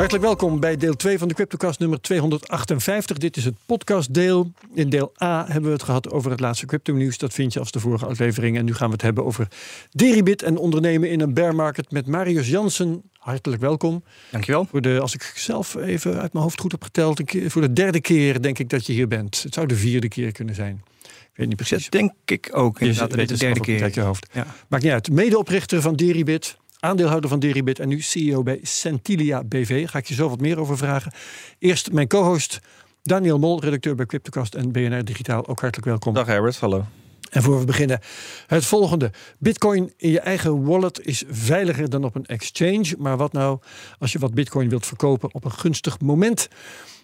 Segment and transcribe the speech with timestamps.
[0.00, 3.18] Hartelijk welkom bij deel 2 van de CryptoCast nummer 258.
[3.18, 4.52] Dit is het podcastdeel.
[4.74, 7.18] In deel A hebben we het gehad over het laatste crypto nieuws.
[7.18, 8.56] Dat vind je als de vorige aflevering.
[8.56, 9.48] En nu gaan we het hebben over
[9.90, 13.02] Deribit en ondernemen in een bear market met Marius Jansen.
[13.12, 14.04] Hartelijk welkom.
[14.30, 14.64] Dankjewel.
[14.64, 18.00] Voor de, als ik zelf even uit mijn hoofd goed heb geteld, voor de derde
[18.00, 19.42] keer denk ik dat je hier bent.
[19.42, 20.82] Het zou de vierde keer kunnen zijn.
[21.02, 21.82] Ik weet niet precies.
[21.82, 22.78] Dat denk ik ook.
[22.78, 23.82] Je Inderdaad, weet de derde keer.
[23.82, 24.26] uit je hoofd.
[24.32, 24.46] Ja.
[24.68, 25.10] Maakt niet uit.
[25.10, 29.88] Medeoprichter van Deribit, aandeelhouder van Deribit en nu CEO bij Centilia BV.
[29.88, 31.12] Ga ik je zo wat meer over vragen.
[31.58, 32.60] Eerst mijn co-host
[33.02, 35.46] Daniel Mol, redacteur bij Cryptocast en BNR Digitaal.
[35.46, 36.14] Ook hartelijk welkom.
[36.14, 36.84] Dag Herbert, hallo.
[37.30, 38.00] En voor we beginnen,
[38.46, 39.10] het volgende.
[39.38, 42.94] Bitcoin in je eigen wallet is veiliger dan op een exchange.
[42.98, 43.58] Maar wat nou
[43.98, 46.48] als je wat bitcoin wilt verkopen op een gunstig moment?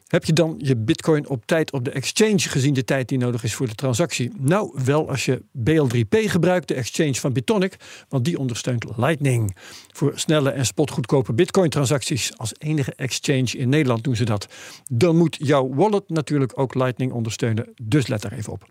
[0.06, 3.44] Heb je dan je bitcoin op tijd op de exchange gezien de tijd die nodig
[3.44, 4.32] is voor de transactie?
[4.38, 7.76] Nou, wel als je BL3P gebruikt, de exchange van Bitonic,
[8.08, 9.56] want die ondersteunt Lightning.
[9.92, 14.46] Voor snelle en spotgoedkope bitcoin transacties als enige exchange in Nederland doen ze dat.
[14.90, 18.68] Dan moet jouw wallet natuurlijk ook Lightning ondersteunen, dus let daar even op.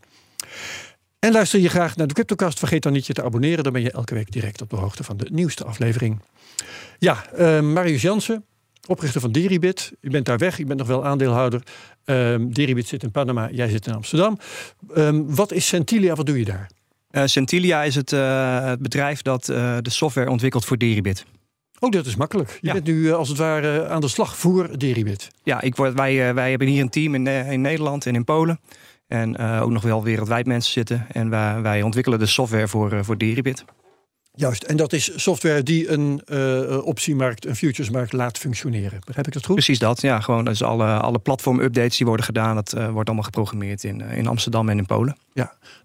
[1.19, 3.63] En luister je graag naar de CryptoCast, vergeet dan niet je te abonneren.
[3.63, 6.19] Dan ben je elke week direct op de hoogte van de nieuwste aflevering.
[6.99, 8.45] Ja, eh, Marius Jansen,
[8.87, 9.91] oprichter van Deribit.
[10.01, 11.61] Je bent daar weg, je bent nog wel aandeelhouder.
[12.05, 14.37] Ehm Deribit zit in Panama, jij zit in Amsterdam.
[14.93, 16.69] Ehm, wat is Centilia, wat doe je daar?
[17.09, 21.25] Eh, Centilia is het, eh, het bedrijf dat eh, de software ontwikkelt voor Deribit.
[21.79, 22.49] Oh, dat is makkelijk.
[22.61, 22.73] Je Ja.
[22.73, 25.27] bent nu als het ware aan de slag voor Deribit.
[25.43, 28.59] Ja, ik word, wij, wij hebben hier een team in, in Nederland en in Polen.
[29.07, 31.05] En ook nog wel wereldwijd mensen zitten.
[31.11, 33.65] En wij, wij ontwikkelen de software voor, voor Deribit.
[34.35, 38.99] Juist, en dat is software die een eh, optiemarkt, een futuresmarkt laat functioneren.
[39.05, 39.55] Begrijp ik dat goed?
[39.55, 40.01] Precies dat.
[40.01, 44.01] Ja, gewoon dus alle, alle platform-updates die worden gedaan, dat eh, wordt allemaal geprogrammeerd in,
[44.01, 45.17] eh, in Amsterdam en in Polen.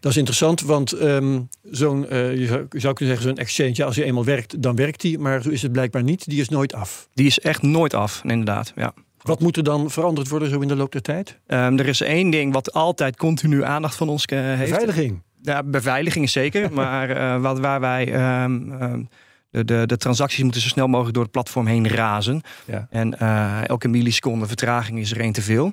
[0.01, 3.85] Dat is interessant, want ehm, zo'n, je, zou, je zou kunnen zeggen, zo'n exchange, ja,
[3.85, 5.19] als je eenmaal werkt, dan werkt die.
[5.19, 6.29] Maar zo is het blijkbaar niet.
[6.29, 7.09] Die is nooit af.
[7.15, 8.73] Die is echt nooit af, inderdaad.
[8.77, 8.95] Ja.
[9.23, 11.39] Wat moet er dan veranderd worden zo in de loop der tijd?
[11.47, 14.71] Ehm, er is één ding wat altijd continu aandacht van ons heeft.
[14.71, 15.23] Beveiliging.
[15.43, 16.73] Ja, beveiliging is zeker.
[16.83, 18.13] maar eh, wat, waar wij.
[18.13, 19.03] ehm, ehm,
[19.51, 22.43] de, de, de transacties moeten zo snel mogelijk door het platform heen razen.
[22.65, 22.87] Ja.
[22.91, 25.73] En eh, elke milliseconde vertraging is er één te veel.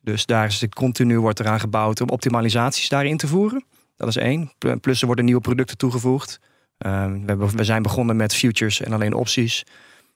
[0.00, 3.64] Dus daar is het continu wordt eraan gebouwd om optimalisaties daarin te voeren.
[3.96, 4.52] Dat is één.
[4.58, 6.40] Pl- Plus er worden nieuwe producten toegevoegd.
[6.78, 9.64] Ehm, we, hebben, we zijn begonnen met futures en alleen opties.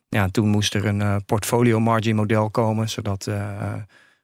[0.09, 3.27] Ja, toen moest er een eh, portfolio margin model komen, zodat,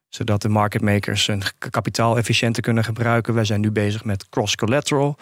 [0.09, 3.33] zodat de market makers hun kapitaal efficiënter kunnen gebruiken.
[3.33, 5.17] Wij zijn nu bezig met cross collateral.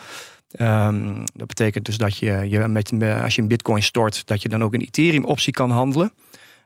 [0.52, 2.94] Ehm, dat betekent dus dat je, je met,
[3.24, 6.12] als je een bitcoin stort, dat je dan ook een Ethereum optie kan handelen.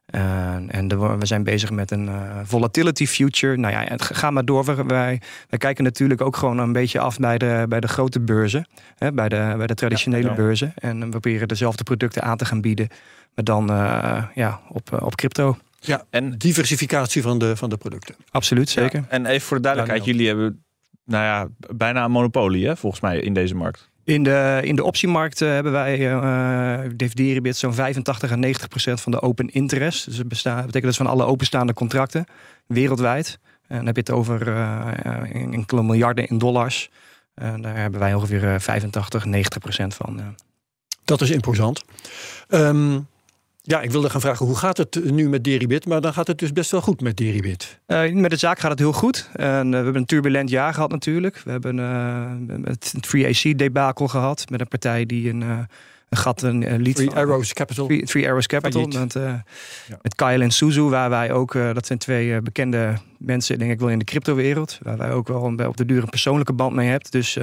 [0.05, 3.57] En, en de- we zijn bezig met een eh, volatility future.
[3.57, 4.65] Nou ja, ga maar door.
[4.87, 8.67] Wij, wij kijken natuurlijk ook gewoon een beetje af bij de, bij de grote beurzen.
[8.97, 10.33] Hè, bij, de, bij de traditionele Ja.
[10.33, 10.73] beurzen.
[10.75, 12.87] En we proberen dezelfde producten aan te gaan bieden.
[13.35, 15.57] Maar dan eh, ja, op, eh, op crypto.
[15.79, 18.15] Ja, En, diversificatie van de, van de producten.
[18.31, 19.03] Absoluut, zeker.
[19.09, 20.63] en even voor de duidelijkheid, jullie hebben
[21.05, 23.89] nou ja, bijna een monopolie hè, volgens mij in deze markt.
[24.03, 29.01] In de, in de optiemarkt eh, hebben wij, uh, Deribit, zo'n 85 à 90 procent
[29.01, 30.05] van de open interest.
[30.05, 32.25] Dus dat betekent dus van alle openstaande contracten
[32.67, 33.39] wereldwijd.
[33.67, 36.89] En dan heb je het over eh, eh, enkele miljarden in dollars.
[37.33, 40.19] En daar hebben wij ongeveer eh, 85, 90 procent van.
[40.19, 40.25] eh.
[41.03, 41.83] Dat is imposant.
[42.47, 42.99] Ehm,
[43.69, 45.85] ja, ik wilde gaan vragen, hoe gaat het nu met Deribit?
[45.85, 47.79] Maar dan gaat het dus best wel goed met Deribit.
[47.85, 49.29] Eh, met de zaak gaat het heel goed.
[49.33, 51.41] En, eh, we hebben een turbulent jaar gehad natuurlijk.
[51.45, 55.67] We hebben eh, het Free AC debakel gehad met een partij die een, een
[56.09, 56.95] gat een, liet.
[56.95, 57.87] Three van- Arrows Capital.
[57.87, 58.87] Three Arrows Capital.
[58.87, 59.43] Met, Ja.
[60.01, 63.89] met Kyle en Suzu, waar wij ook, dat zijn twee bekende mensen, denk ik wel
[63.89, 64.79] in de cryptowereld.
[64.81, 67.11] Waar wij ook wel een- op de duur een persoonlijke band mee hebben.
[67.11, 67.33] Dus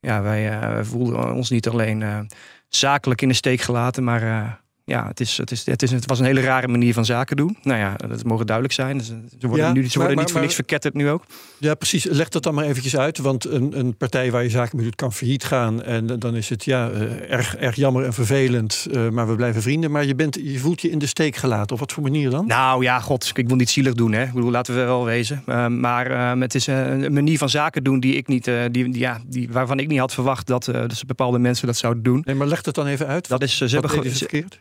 [0.00, 2.28] ja, wij, voelden ons niet alleen
[2.68, 4.58] zakelijk in de steek gelaten, maar
[4.90, 7.36] ja, het, is, het, is, het, is, het was een hele rare manier van zaken
[7.36, 7.56] doen.
[7.62, 8.98] Nou ja, dat mogen duidelijk zijn.
[8.98, 11.24] Dus, eh, ze worden, Ja, nu, ze worden maar- niet voor niks verketterd nu ook.
[11.58, 12.04] Ja, precies.
[12.04, 13.18] Leg dat dan maar eventjes uit.
[13.18, 15.82] Want een, een partij waar je zaken mee doet kan failliet gaan.
[15.82, 18.86] En dan is het ja, eh, erg, erg jammer en vervelend.
[18.92, 19.90] eh, maar we blijven vrienden.
[19.90, 21.72] Maar je, bent, je voelt je in de steek gelaten.
[21.72, 22.46] Op wat voor manier dan?
[22.46, 24.22] Nou ja, god, ik wil niet zielig doen, hè.
[24.22, 25.42] Ik bedoel, laten we wel wezen.
[25.46, 28.98] Uh, maar uh, het is een manier van zaken doen die ik niet, uh, die,
[28.98, 32.22] ja, die, waarvan ik niet had verwacht dat, uh, dus bepaalde mensen dat zouden doen.
[32.24, 33.28] Nee, maar leg het dan even uit.
[33.28, 33.90] Dat is, ze hebben?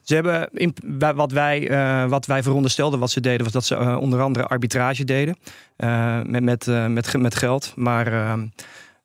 [0.04, 0.74] Ze hebben in,
[1.16, 4.48] wat, wij, uh, wat wij veronderstelden wat ze deden, was dat ze uh, onder andere
[4.48, 5.38] arbitrage deden
[5.78, 7.74] uh, met, met, met, met geld.
[7.76, 8.48] Maar ehm,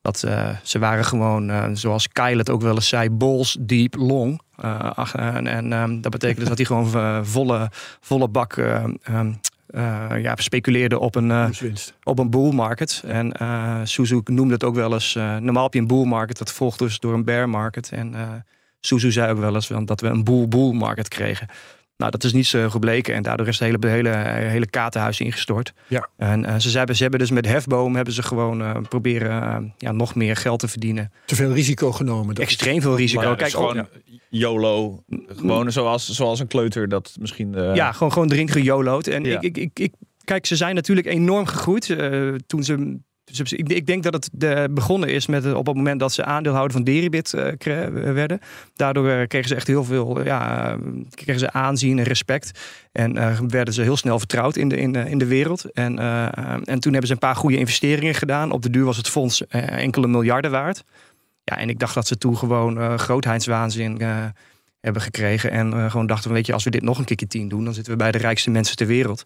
[0.03, 3.95] dat, uh, ze waren gewoon, uh, zoals Kyle het ook wel eens zei, balls deep
[3.95, 4.41] long.
[4.65, 7.71] Uh, ach, en en um, dat betekent dus dat hij gewoon uh, volle,
[8.01, 9.41] volle bak um,
[9.75, 11.49] eh, ja, speculeerde op een, uh,
[12.03, 13.03] op een bull market.
[13.07, 15.15] En eh Suzu noemde het ook wel eens.
[15.15, 17.91] eh, normaal heb je een bull market, dat volgt dus door een bear market.
[17.93, 18.29] En eh
[18.85, 21.49] Suzu zei ook wel eens want dat we een bull bull market kregen.
[21.97, 24.09] Nou, dat is niet zo gebleken en daardoor is het hele, hele,
[24.49, 25.73] hele kaartenhuis ingestort.
[25.87, 26.09] Ja.
[26.17, 29.57] En eh, ze, hebben, ze hebben dus met hefboom hebben ze gewoon eh, proberen eh,
[29.79, 31.13] ja, nog meer geld te verdienen.
[31.27, 32.35] Te veel risico genomen.
[32.35, 33.21] Extreem veel risico.
[33.21, 33.87] Maar ja, Kijk, dus gewoon
[34.31, 35.03] YOLO.
[35.27, 37.55] Gewoon zoals, zoals een kleuter dat misschien...
[37.55, 39.07] eh, Ja, gewoon, gewoon erin gejolood.
[39.07, 39.37] En Ja.
[39.41, 39.93] ik, ik, ik, ik,
[40.25, 41.91] kijk, ze zijn natuurlijk enorm gegroeid.
[41.91, 42.99] eh, toen ze-
[43.41, 46.85] ik, denk dat het de, begonnen is met op het moment dat ze aandeelhouder van
[46.85, 47.53] Deribit eh,
[47.93, 48.41] werden.
[48.75, 50.79] Daardoor eh, kregen ze echt heel veel eh, ja, eh,
[51.11, 52.61] kregen ze aanzien en respect.
[52.93, 55.65] En eh, werden ze heel snel vertrouwd in de, in in de wereld.
[55.73, 58.51] En, eh, eh, en toen hebben ze een paar goede investeringen gedaan.
[58.51, 60.85] Op de duur was het fonds eh, enkele miljarden waard.
[61.45, 64.25] Ja, en ik dacht dat ze toen gewoon eh grootheidswaanzin eh,
[64.81, 65.51] hebben gekregen.
[65.51, 67.75] En eh, gewoon dachten, weet je, als we dit nog een keertje tien doen, dan
[67.75, 69.23] zitten we bij de rijkste mensen ter wereld.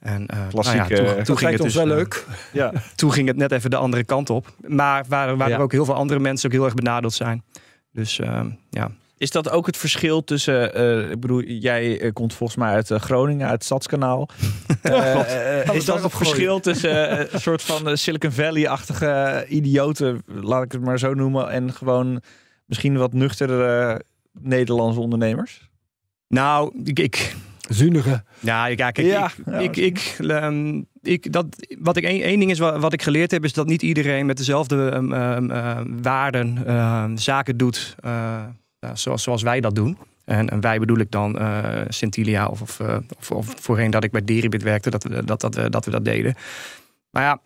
[0.00, 2.26] En eh, Klassiek, nou ja, toen, eh, toen ging het ons dus, wel eh, leuk.
[2.52, 2.72] ja.
[2.96, 4.54] toen ging het net even de andere kant op.
[4.66, 5.56] Maar waar, waar Ja.
[5.56, 7.44] er ook heel veel andere mensen ook heel erg benadeeld zijn.
[7.92, 8.90] Dus ehm, ja.
[9.16, 10.74] Is dat ook het verschil tussen...
[10.74, 14.28] eh, ik bedoel, jij komt volgens mij uit Groningen, uit het Stadskanaal.
[15.72, 20.98] Is dat het verschil tussen een soort van Silicon Valley-achtige idioten, laat ik het maar
[20.98, 22.20] zo noemen, en gewoon
[22.66, 24.00] misschien wat nuchtere
[24.40, 25.68] Nederlandse ondernemers?
[26.28, 27.36] Nou, ik, ik,
[27.74, 28.22] Zunige.
[28.40, 31.46] ja, ik- ja, kijk, Ja, ik, ja, ik, ik, ehm, ik, dat,
[31.78, 34.36] wat ik één, ding is wat, wat ik geleerd heb, is dat niet iedereen met
[34.36, 38.42] dezelfde ehm, ehm, waarden zaken doet eh,
[38.94, 39.98] zoals, zoals wij dat doen.
[40.24, 44.04] En, en wij bedoel ik dan eh Centilia of, of, eh, of, of voorheen dat
[44.04, 46.34] ik bij Deribit werkte, dat we dat, dat, dat we dat deden.
[47.10, 47.40] Maar ja,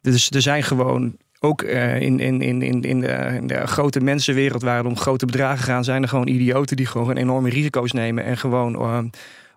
[0.00, 4.62] dus er zijn gewoon ook in, in, in, in, in, de, in de grote mensenwereld
[4.62, 8.24] waar het om grote bedragen gaan, zijn er gewoon idioten die gewoon enorme risico's nemen
[8.24, 8.76] en gewoon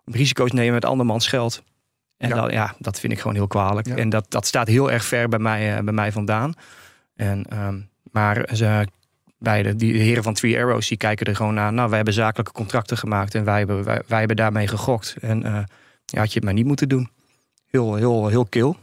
[0.06, 1.64] risico's nemen met andermans geld.
[2.18, 2.36] En Ja.
[2.36, 2.42] ja.
[2.42, 3.88] Dat, ja, dat vind ik gewoon heel kwalijk.
[3.88, 3.96] Ja.
[3.96, 6.54] En dat, dat staat heel erg ver bij mij, eh, bij mij vandaan.
[7.16, 7.80] En, ehm,
[8.12, 8.88] maar ze,
[9.38, 11.74] bij de, die heren van Three Arrows, die kijken er gewoon naar.
[11.74, 15.16] Nou, wij hebben zakelijke contracten gemaakt en wij hebben, wij, wij hebben daarmee gegokt.
[15.22, 15.64] En eh,
[16.06, 17.10] ja, had je het maar niet moeten doen.
[17.70, 18.78] Heel, heel, heel kil.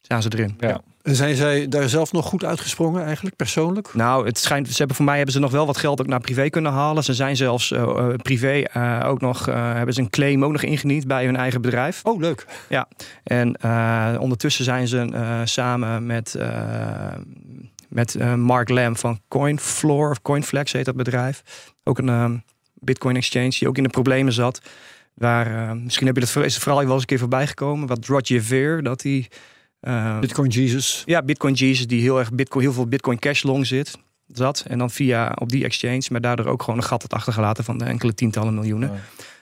[0.00, 0.54] Staan ze erin.
[0.58, 0.80] Ja.
[1.10, 3.94] En zijn zij daar zelf nog goed uitgesprongen eigenlijk, persoonlijk?
[3.94, 6.20] Nou, het schijnt, ze hebben voor mij hebben ze nog wel wat geld ook naar
[6.20, 7.04] privé kunnen halen.
[7.04, 11.06] Ze zijn zelfs eh, privé eh, ook nog, hebben ze een claim ook nog ingediend
[11.06, 12.00] bij hun eigen bedrijf.
[12.04, 12.46] Oh, leuk.
[13.24, 15.08] En eh, ondertussen zijn ze
[15.44, 16.38] samen met,
[17.88, 21.42] met Mark Lam van Coinfloor of Coinflex heet dat bedrijf.
[21.84, 22.30] Ook een eh,
[22.74, 24.60] Bitcoin exchange die ook in de problemen zat.
[25.14, 27.88] Waar, misschien heb je dat is het vooral wel eens een keer voorbij gekomen.
[27.88, 29.28] Wat Roger Ver, dat hij.
[29.80, 31.02] Eh, Bitcoin Jesus.
[31.06, 33.98] ja, Bitcoin Jesus, die heel erg Bitcoin, heel veel Bitcoin cash long zit.
[34.26, 34.64] Zat.
[34.68, 37.80] En dan via op die exchange, maar daardoor ook gewoon een gat had achtergelaten van
[37.80, 38.92] enkele tientallen miljoenen.
[38.92, 39.00] Ja.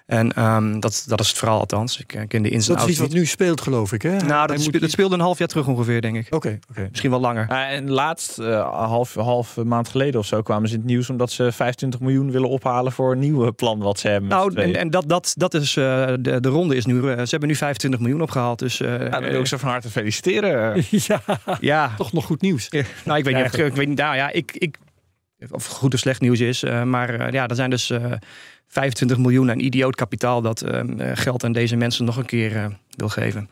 [0.08, 2.00] En ehm, dat, dat is het verhaal althans.
[2.00, 4.02] Ik eh, ken de ins en Dat is iets wat nu speelt, geloof ik.
[4.02, 4.16] Hè?
[4.16, 6.34] Nou, dat, moet spe- dat speelde een half jaar terug ongeveer, denk ik.
[6.34, 6.86] Oké, oké.
[6.90, 7.48] Misschien wel langer.
[7.48, 11.30] En laatst, eh, half, half maand geleden of zo, kwamen ze in het nieuws omdat
[11.30, 14.30] ze 25 miljoen willen ophalen voor een nieuwe plan wat ze hebben.
[14.30, 17.00] Nou, en, en dat, dat, dat is eh, de, de ronde is nu.
[17.00, 18.58] ze hebben nu 25 miljoen opgehaald.
[18.58, 20.84] Dus eh, ja, dan wil ik ze van harte feliciteren.
[20.90, 21.22] ja,
[21.60, 22.68] ja, toch nog goed nieuws.
[23.04, 23.58] nou, ik weet niet.
[23.58, 23.98] Ik weet niet.
[23.98, 24.78] Nou ja, ik, ik,
[25.50, 26.62] of goed of slecht nieuws is.
[26.62, 28.12] eh, maar eh, ja, er zijn dus eh
[28.70, 32.56] 25 miljoen aan idioot kapitaal dat eh, eh, geld aan deze mensen nog een keer
[32.56, 33.48] eh, wil geven.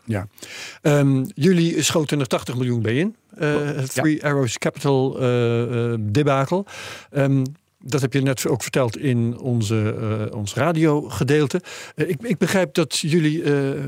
[0.83, 3.16] Ehm, jullie schoten er 80 miljoen bij in.
[3.37, 6.66] Eh, het Three Arrows Capital eh, eh, debakel.
[7.11, 7.45] Ehm,
[7.78, 9.95] dat heb je net ook verteld in onze,
[10.28, 11.61] eh, ons radiogedeelte.
[11.95, 13.85] Eh, ik, ik begrijp dat jullie eh,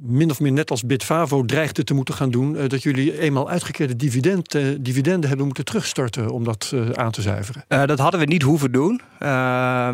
[0.00, 2.56] min of meer net als Bitfavo dreigden te moeten gaan doen.
[2.56, 7.10] eh, dat jullie eenmaal uitgekeerde dividend, eh, dividenden hebben moeten terugstorten om dat eh, aan
[7.10, 7.64] te zuiveren.
[7.68, 9.00] Dat hadden we niet hoeven doen.
[9.18, 9.24] We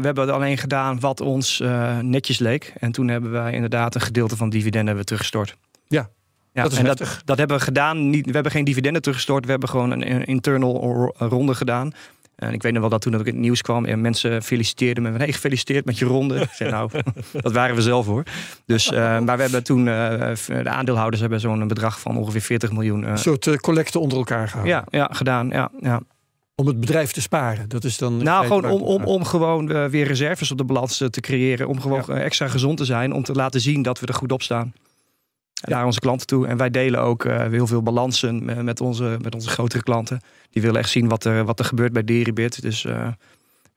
[0.02, 1.62] hebben alleen gedaan wat ons
[2.00, 2.72] netjes leek.
[2.78, 5.56] En toen hebben wij inderdaad een gedeelte van dividenden hebben teruggestort.
[5.88, 6.10] Ja,
[6.52, 8.10] ja dat is en dat, dat hebben we gedaan.
[8.10, 9.44] Niet, we hebben geen dividenden teruggestort.
[9.44, 11.92] We hebben gewoon een, internal ro- ronde gedaan.
[12.36, 15.10] En ik weet nog wel dat toen in het nieuws kwam en mensen feliciteerden me.
[15.18, 16.40] Hey, gefeliciteerd met je ronde.
[16.40, 16.90] Ik zei, nou,
[17.42, 18.22] dat waren we zelf hoor.
[18.66, 22.72] Dus, eh, maar we hebben toen, eh, de aandeelhouders hebben zo'n bedrag van ongeveer 40
[22.72, 23.04] miljoen.
[23.04, 24.76] eh, Een soort eh, collecte onder elkaar gehouden.
[24.76, 25.48] ja, ja, gedaan.
[25.48, 26.00] Ja, ja.
[26.54, 27.68] Om het bedrijf te sparen.
[27.68, 28.22] Dat is dan.
[28.22, 31.68] Nou, gewoon om, om om, gewoon weer reserves op de balans te creëren.
[31.68, 33.12] Om gewoon extra gezond te zijn.
[33.12, 34.72] Om te laten zien dat we er goed op staan.
[35.62, 36.46] Naar onze klanten toe.
[36.46, 40.20] En wij delen ook eh, heel veel balansen me- met onze, met onze grotere klanten.
[40.50, 42.62] Die willen echt zien wat er, wat er gebeurt bij Deribit.
[42.62, 43.08] Dus eh,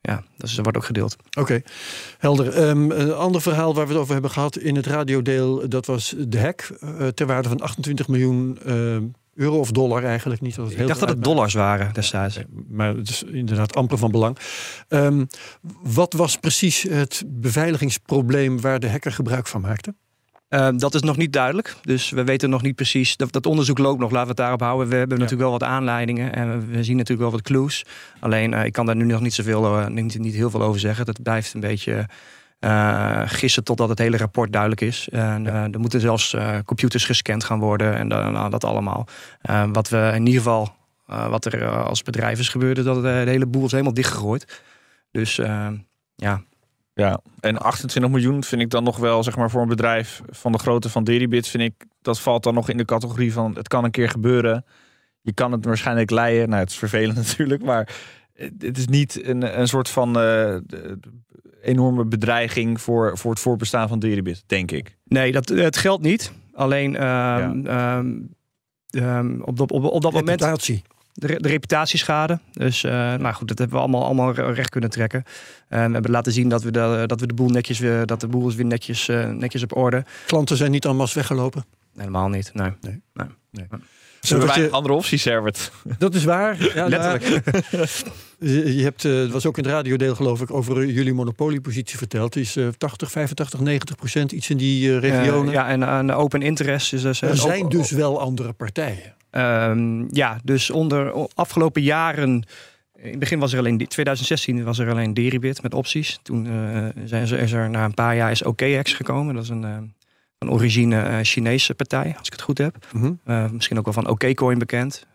[0.01, 1.15] ja, dus dat wordt ook gedeeld.
[1.39, 1.61] Oké,
[2.17, 2.49] helder.
[2.49, 6.15] Ehm, een ander verhaal waar we het over hebben gehad in het radiodeel, dat was
[6.27, 8.73] de hack eh, ter waarde van 28 miljoen eh,
[9.35, 10.55] euro of dollar eigenlijk niet.
[10.55, 12.39] Dat het Ik heel dacht dat het dollars waren destijds.
[12.69, 14.37] Maar het is inderdaad amper van belang.
[14.87, 15.25] Ehm,
[15.83, 19.95] wat was precies het beveiligingsprobleem waar de hacker gebruik van maakte?
[20.55, 21.75] Uh, dat is nog niet duidelijk.
[21.81, 23.17] Dus we weten nog niet precies.
[23.17, 24.87] Dat, dat onderzoek loopt nog, laten we het daarop houden.
[24.87, 27.85] We hebben natuurlijk wel wat aanleidingen en we, zien natuurlijk wel wat clues.
[28.19, 30.79] Alleen uh, ik kan daar nu nog niet zoveel, uh, niet, niet heel veel over
[30.79, 31.05] zeggen.
[31.05, 32.07] Dat blijft een beetje
[33.25, 35.09] gissen totdat het hele rapport duidelijk is.
[35.09, 36.35] En er moeten zelfs
[36.65, 39.07] computers gescand gaan worden en nou, dat allemaal.
[39.71, 43.45] wat we in ieder geval, wat er als bedrijf is gebeurd, is dat de hele
[43.45, 44.61] boel is helemaal dichtgegooid.
[45.11, 45.35] Dus
[46.15, 46.41] ja,
[46.95, 50.51] ja, en 28 miljoen vind ik dan nog wel, zeg maar, voor een bedrijf van
[50.51, 53.67] de grootte van Deribit, vind ik, dat valt dan nog in de categorie van het
[53.67, 54.65] kan een keer gebeuren.
[55.21, 56.49] Je kan het waarschijnlijk leiden.
[56.49, 57.95] Nou, het is vervelend natuurlijk, maar
[58.33, 60.55] het is niet een, een soort van uh,
[61.61, 64.97] enorme bedreiging voor, voor het voorbestaan van Deribit, denk ik.
[65.03, 66.31] Nee, dat, het geldt niet.
[66.53, 67.97] Alleen uh, ja.
[67.97, 70.41] um, op, op, op, dat moment
[71.15, 72.39] de, de reputatieschade.
[72.51, 75.23] Dus uh, nou goed, dat hebben we allemaal, allemaal recht kunnen trekken.
[75.25, 78.19] Uh, we hebben laten zien dat we de, dat we de boel netjes weer, dat
[78.19, 80.05] de boel is weer netjes, uh, netjes op orde.
[80.25, 81.65] Klanten zijn niet allemaal weggelopen?
[81.95, 82.71] Helemaal niet, nee.
[82.81, 83.01] nee.
[83.13, 83.27] nee.
[83.51, 83.67] nee.
[84.21, 84.69] Zullen wij je...
[84.69, 85.71] andere opties, Herbert?
[85.97, 86.57] Dat is waar.
[86.75, 87.45] Ja, Letterlijk.
[88.77, 92.33] je hebt, het was ook in het radiodeel geloof ik, over jullie monopoliepositie verteld.
[92.33, 95.51] Het is 80, 85, 90 procent, iets in die regionen.
[95.53, 97.21] ja, en, en open interest is dus...
[97.21, 99.14] Er zijn dus wel andere partijen.
[99.37, 102.43] Um, ja, dus onder afgelopen jaren.
[102.95, 106.19] In het begin was er alleen, 2016 was er alleen Deribit met opties.
[106.21, 109.35] Toen uh, zijn ze, is er na een paar jaar is OKX gekomen.
[109.35, 109.77] Dat is een, uh,
[110.37, 112.85] een origine uh, Chinese partij, als ik het goed heb.
[112.91, 113.49] Mm -hmm.
[113.53, 115.05] misschien ook wel van OKCoin bekend.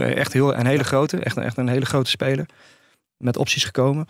[0.00, 2.46] Echt heel, een hele grote, echt, echt een hele grote speler.
[3.16, 4.06] Met opties gekomen.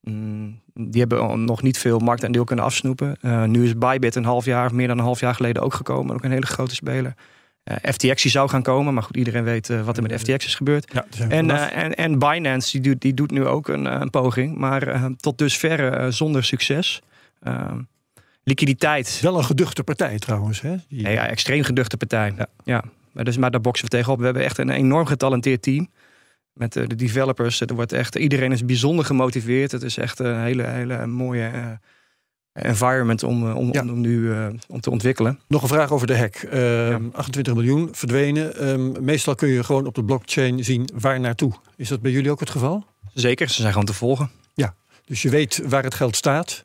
[0.00, 3.16] Mm, die hebben nog niet veel marktaandeel kunnen afsnoepen.
[3.50, 6.14] nu is Bybit een half jaar, meer dan een half jaar geleden ook gekomen.
[6.14, 7.14] Ook een hele grote speler.
[7.64, 10.46] Eh, FTX die zou gaan komen, maar goed, iedereen weet uh, wat er met FTX
[10.46, 10.92] is gebeurd.
[10.92, 15.10] Ja, en, en, en Binance die doet, die doet nu ook een, een poging, maar
[15.16, 17.02] tot dusver zonder succes.
[17.42, 17.80] Ehm,
[18.42, 19.20] liquiditeit.
[19.22, 20.60] Wel een geduchte partij trouwens.
[20.60, 20.76] Hè?
[20.88, 21.08] Die...
[21.08, 22.34] ja, extreem geduchte partij.
[22.36, 22.46] Ja.
[22.64, 22.84] ja.
[23.12, 24.18] Maar, dus, maar daar boksen we tegenop.
[24.18, 25.90] We hebben echt een enorm getalenteerd team.
[26.52, 27.60] Met de developers.
[27.60, 29.72] Er wordt echt, iedereen is bijzonder gemotiveerd.
[29.72, 31.78] Het is echt een hele, hele mooie
[32.54, 35.40] environment om, eh, om, om, nu uh, om te ontwikkelen.
[35.48, 36.42] Nog een vraag over de hack.
[36.52, 38.68] Uh, 28 miljoen verdwenen.
[38.68, 41.52] Um, meestal kun je gewoon op de blockchain zien waar naartoe.
[41.76, 42.84] Is dat bij jullie ook het geval?
[43.14, 44.30] Zeker, ze zijn gewoon te volgen.
[44.54, 46.62] Ja, dus je weet waar het geld staat.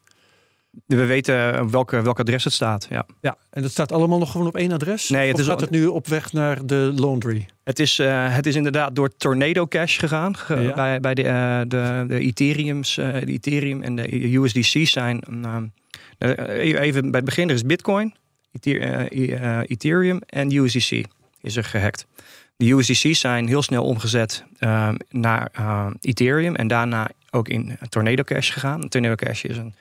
[0.85, 2.87] We weten welke, welk adres het staat.
[2.89, 3.05] Ja.
[3.21, 5.09] ja, en dat staat allemaal nog gewoon op één adres?
[5.09, 7.47] Nee, het of is gaat het nu op weg naar de laundry?
[7.63, 10.35] Het is, uh, het is inderdaad door Tornado Cash gegaan.
[10.47, 10.73] ja.
[10.73, 15.23] Bij, bij de, uh, de, de Ethereums, uh, de Ethereum en de USDC zijn
[16.19, 18.15] uh, even bij het begin, er is Bitcoin,
[19.65, 21.05] Ethereum en USDC
[21.41, 22.07] is er gehackt.
[22.57, 25.51] De USDC's zijn heel snel omgezet uh, naar
[26.01, 28.89] Ethereum en daarna ook in Tornado Cash gegaan.
[28.89, 29.73] Tornado Cash is een,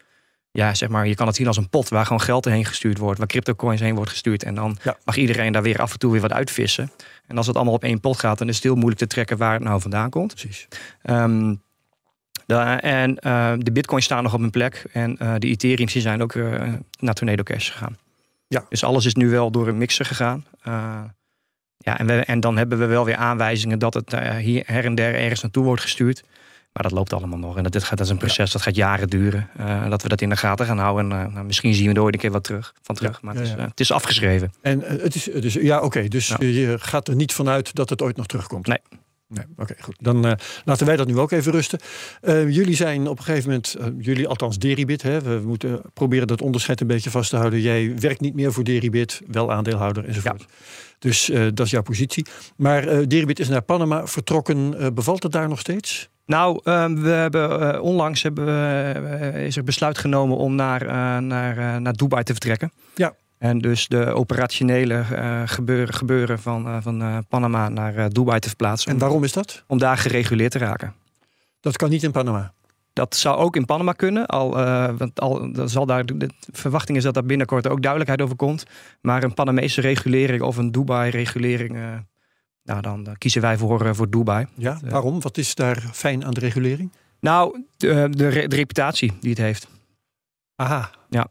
[0.58, 2.98] ja, zeg maar, je kan het zien als een pot waar gewoon geld heen gestuurd
[2.98, 4.42] wordt, waar crypto coins heen wordt gestuurd.
[4.42, 6.90] En dan mag iedereen daar weer af en toe weer wat uitvissen.
[7.26, 9.36] En als het allemaal op één pot gaat, dan is het heel moeilijk te trekken
[9.36, 10.34] waar het nou vandaan komt.
[10.34, 10.68] Precies.
[11.10, 11.62] Um,
[12.46, 14.84] en uh, de bitcoins staan nog op hun plek.
[14.92, 16.62] En uh, de Ethereum zijn ook uh,
[16.98, 17.96] naar Tornado Cash gegaan.
[18.48, 18.64] Ja.
[18.68, 20.44] Dus alles is nu wel door een mixer gegaan.
[21.78, 24.94] ja, en, we, en dan hebben we wel weer aanwijzingen dat het hier her en
[24.94, 26.24] der ergens naartoe wordt gestuurd.
[26.78, 27.56] Maar dat loopt allemaal nog.
[27.56, 29.48] En dat, dit gaat, dat is een proces dat gaat jaren duren.
[29.88, 31.12] dat we dat in de gaten gaan houden.
[31.12, 33.22] En nou, misschien zien we er ooit een keer wat terug, van terug.
[33.22, 34.52] Maar het is, het, is, afgeschreven.
[34.60, 36.08] En het is, dus, ja, oké.
[36.08, 38.66] dus je gaat er niet vanuit dat het ooit nog terugkomt?
[38.66, 38.78] Nee.
[39.28, 39.96] Nee, oké, goed.
[40.00, 40.32] Dan uh,
[40.64, 41.78] laten wij dat nu ook even rusten.
[42.22, 46.26] Uh, jullie zijn op een gegeven moment, uh, jullie althans Deribit, hè, we moeten proberen
[46.26, 47.60] dat onderscheid een beetje vast te houden.
[47.60, 50.40] Jij werkt niet meer voor Deribit, wel aandeelhouder enzovoort.
[50.40, 50.54] Ja.
[50.98, 52.26] Dus dat is jouw positie.
[52.56, 54.94] Maar Deribit is naar Panama vertrokken.
[54.94, 56.08] bevalt het daar nog steeds?
[56.26, 60.84] Nou, ehm, we hebben, onlangs hebben, is er besluit genomen om naar,
[61.22, 62.72] naar, naar Dubai te vertrekken.
[62.94, 63.14] Ja.
[63.38, 68.48] En dus de operationele uh, gebeuren, gebeuren van, uh, van uh, Panama naar Dubai te
[68.48, 68.92] verplaatsen.
[68.92, 69.64] En waarom is dat?
[69.66, 70.94] Om daar gereguleerd te raken.
[71.60, 72.52] Dat kan niet in Panama?
[72.98, 74.26] Dat zou ook in Panama kunnen.
[74.26, 74.50] Al,
[74.96, 78.64] want al, zal daar, de verwachting is dat daar binnenkort ook duidelijkheid over komt.
[79.00, 81.78] Maar een Panamese regulering of een Dubai-regulering,
[82.62, 84.46] nou, dan kiezen wij voor, voor Dubai.
[84.54, 85.20] Ja, waarom?
[85.20, 86.92] Wat is daar fijn aan de regulering?
[87.20, 89.68] Nou, de, de, de reputatie die het heeft.
[90.56, 90.90] Aha.
[91.08, 91.28] Ja,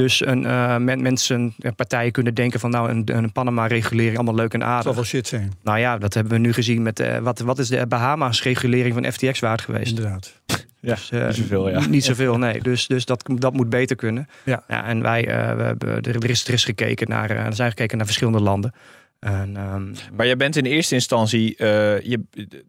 [0.00, 4.64] dus een, uh, mensen, partijen kunnen denken van nou een, een Panama-regulering allemaal leuk en
[4.64, 4.84] aardig.
[4.84, 5.52] Dat zal wel shit zijn.
[5.62, 9.12] Nou ja, dat hebben we nu gezien met uh, wat, wat is de Bahama's-regulering van
[9.12, 9.88] FTX waard geweest?
[9.88, 10.42] Inderdaad.
[10.80, 11.86] Ja, dus, uh, niet zoveel, ja.
[11.86, 12.62] Niet zoveel, nee.
[12.62, 14.28] Dus, dus dat, dat moet beter kunnen.
[14.44, 14.64] Ja.
[14.68, 15.24] ja en wij,
[15.56, 18.72] we hebben, er, is, er is gekeken naar, er zijn gekeken naar verschillende landen.
[19.18, 22.20] En, um, maar jij bent in eerste instantie, je,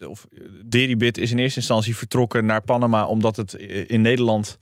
[0.07, 0.27] of
[0.65, 3.53] Deribit is in eerste instantie vertrokken naar Panama omdat het
[3.87, 4.57] in Nederland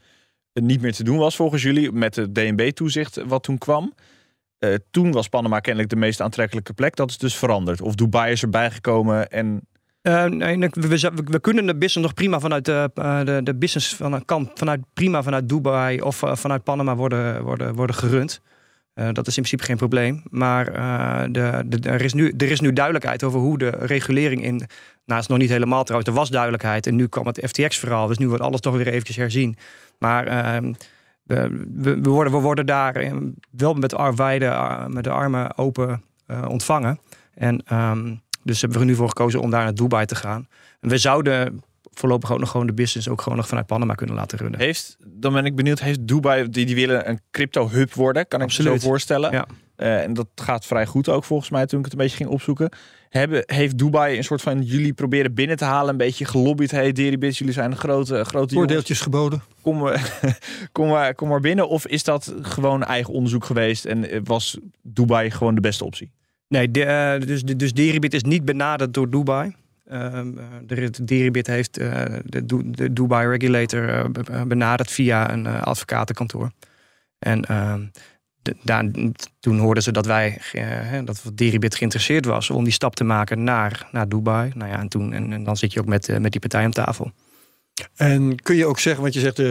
[0.52, 3.94] niet meer te doen was volgens jullie met de DNB-toezicht wat toen kwam.
[4.60, 6.96] Eh, toen was Panama kennelijk de meest aantrekkelijke plek.
[6.96, 7.80] Dat is dus veranderd.
[7.80, 9.60] Of Dubai is erbij gekomen en
[10.02, 12.90] Uh, nee, we, kunnen de business nog prima vanuit de,
[13.24, 17.96] de, de business van, kan vanuit, prima vanuit Dubai of vanuit Panama worden, worden, worden
[17.96, 18.40] gerund.
[18.94, 20.22] Dat is in principe geen probleem.
[20.30, 20.64] Maar
[21.32, 24.62] de, er, is nu, er is nu duidelijkheid over hoe de regulering in.
[25.04, 26.10] Nou, nog niet helemaal trouwens.
[26.10, 28.06] Er was duidelijkheid en nu kwam het FTX-verhaal.
[28.06, 29.56] Dus nu wordt alles toch weer eventjes herzien.
[29.98, 30.72] Maar ehm,
[31.22, 33.12] we, we, worden, we worden daar
[33.50, 36.02] wel met, wijde, met de armen open
[36.48, 37.00] ontvangen.
[37.34, 37.62] En.
[37.72, 40.48] Um, dus hebben we er nu voor gekozen om daar naar Dubai te gaan.
[40.80, 44.16] En we zouden voorlopig ook nog gewoon de business ook gewoon nog vanuit Panama kunnen
[44.16, 44.60] laten runnen.
[44.60, 48.40] Heeft, dan ben ik benieuwd, heeft Dubai, die, die willen een crypto hub worden, kan
[48.40, 49.32] ik me zo voorstellen.
[49.32, 49.46] Ja.
[49.76, 52.28] Uh, en dat gaat vrij goed ook volgens mij toen ik het een beetje ging
[52.28, 52.70] opzoeken.
[53.08, 56.70] Hebben, heeft Dubai een soort van jullie proberen binnen te halen, een beetje gelobbyd.
[56.70, 59.42] Hey Deribit, jullie zijn een grote, grote Voordeeltjes geboden.
[59.62, 59.82] Kom,
[60.72, 61.68] kom, maar, kom maar binnen.
[61.68, 66.10] Of is dat gewoon eigen onderzoek geweest en was Dubai gewoon de beste optie?
[66.50, 66.84] Nee, de,
[67.20, 69.54] uh, dus, dus Deribit is niet benaderd door Dubai.
[69.92, 70.20] Uh,
[70.66, 74.10] de, Deribit heeft uh, de, Dubai regulator
[74.46, 76.50] benaderd via een advocatenkantoor.
[77.18, 77.86] En ehm,
[78.62, 78.90] daar,
[79.40, 80.40] toen hoorden ze dat wij,
[81.04, 84.50] dat Deribit geïnteresseerd was om die stap te maken naar, naar Dubai.
[84.54, 86.70] Nou ja, en, toen, en, en dan zit je ook met, met die partij aan
[86.70, 87.12] tafel.
[87.94, 89.46] En kun je ook zeggen, want je zegt, uh,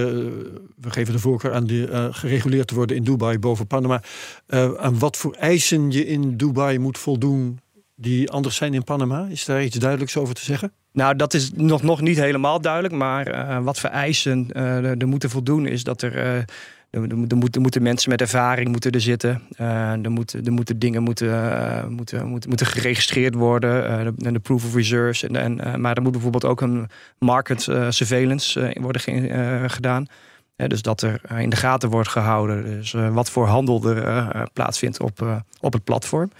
[0.76, 4.02] we geven de voorkeur aan die, uh, gereguleerd te worden in Dubai boven Panama.
[4.48, 7.60] Uh, aan wat voor eisen je in Dubai moet voldoen
[7.96, 9.28] die anders zijn in Panama?
[9.30, 10.72] Is daar iets duidelijks over te zeggen?
[10.92, 12.94] Nou, dat is nog, nog niet helemaal duidelijk.
[12.94, 16.46] Maar wat voor eisen er moeten voldoen is dat er
[16.90, 19.42] er, er, moeten, mensen met ervaring moeten er zitten.
[19.58, 24.06] Uh, er, moeten, er moeten dingen moeten, uh, moeten, moeten, moeten geregistreerd worden.
[24.18, 25.24] De, de, proof of reserves.
[25.24, 29.02] En, en, maar er moet bijvoorbeeld ook een market surveillance worden
[29.70, 30.06] gedaan.
[30.56, 32.64] dus dat er in de gaten wordt gehouden.
[32.64, 36.32] Dus wat voor handel er plaatsvindt op, op het platform.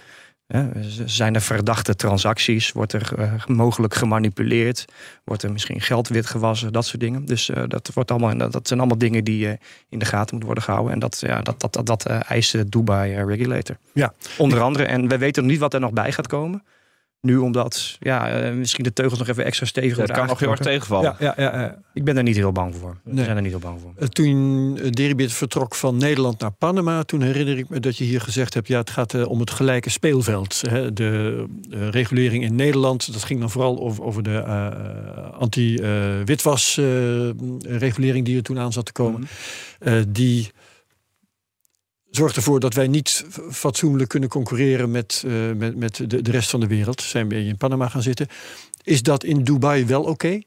[1.04, 2.72] Zijn er verdachte transacties?
[2.72, 4.84] Wordt er uh, mogelijk gemanipuleerd?
[5.24, 6.72] Wordt er misschien geld witgewassen?
[6.72, 7.24] Dat soort dingen.
[7.24, 9.52] Dus uh, dat, wordt allemaal, dat, zijn allemaal dingen die uh,
[9.88, 10.92] in de gaten moeten worden gehouden.
[10.92, 13.76] En dat, ja, dat, dat, dat, dat eist de Dubai Regulator.
[13.92, 14.12] Ja.
[14.38, 14.84] Onder andere.
[14.84, 16.62] En we weten nog niet wat er nog bij gaat komen.
[17.20, 20.38] Nu omdat ja, uh, misschien de teugels nog even extra stevig worden Dat kan nog
[20.38, 21.16] heel erg tegenvallen.
[21.18, 22.96] Ja, ja, ja, Ik ben daar niet heel bang voor.
[23.04, 23.92] We zijn er niet heel bang voor.
[23.98, 27.02] Uh, toen Deribit vertrok van Nederland naar Panama...
[27.02, 28.68] toen herinner ik me dat je hier gezegd hebt...
[28.68, 30.62] ja, het gaat uh, om het gelijke speelveld.
[30.68, 30.92] Hè.
[30.92, 34.42] De regulering in Nederland, dat ging dan vooral over, over de
[35.38, 38.24] anti-witwas-regulering...
[38.24, 39.20] die er toen aan zat te komen.
[39.20, 39.26] Mm.
[40.08, 40.50] die
[42.10, 46.50] zorgt ervoor dat wij niet fatsoenlijk kunnen concurreren met, uh, met, met de, de rest
[46.50, 47.02] van de wereld.
[47.02, 48.26] Zijn we in Panama gaan zitten.
[48.82, 50.40] Is dat in Dubai wel oké?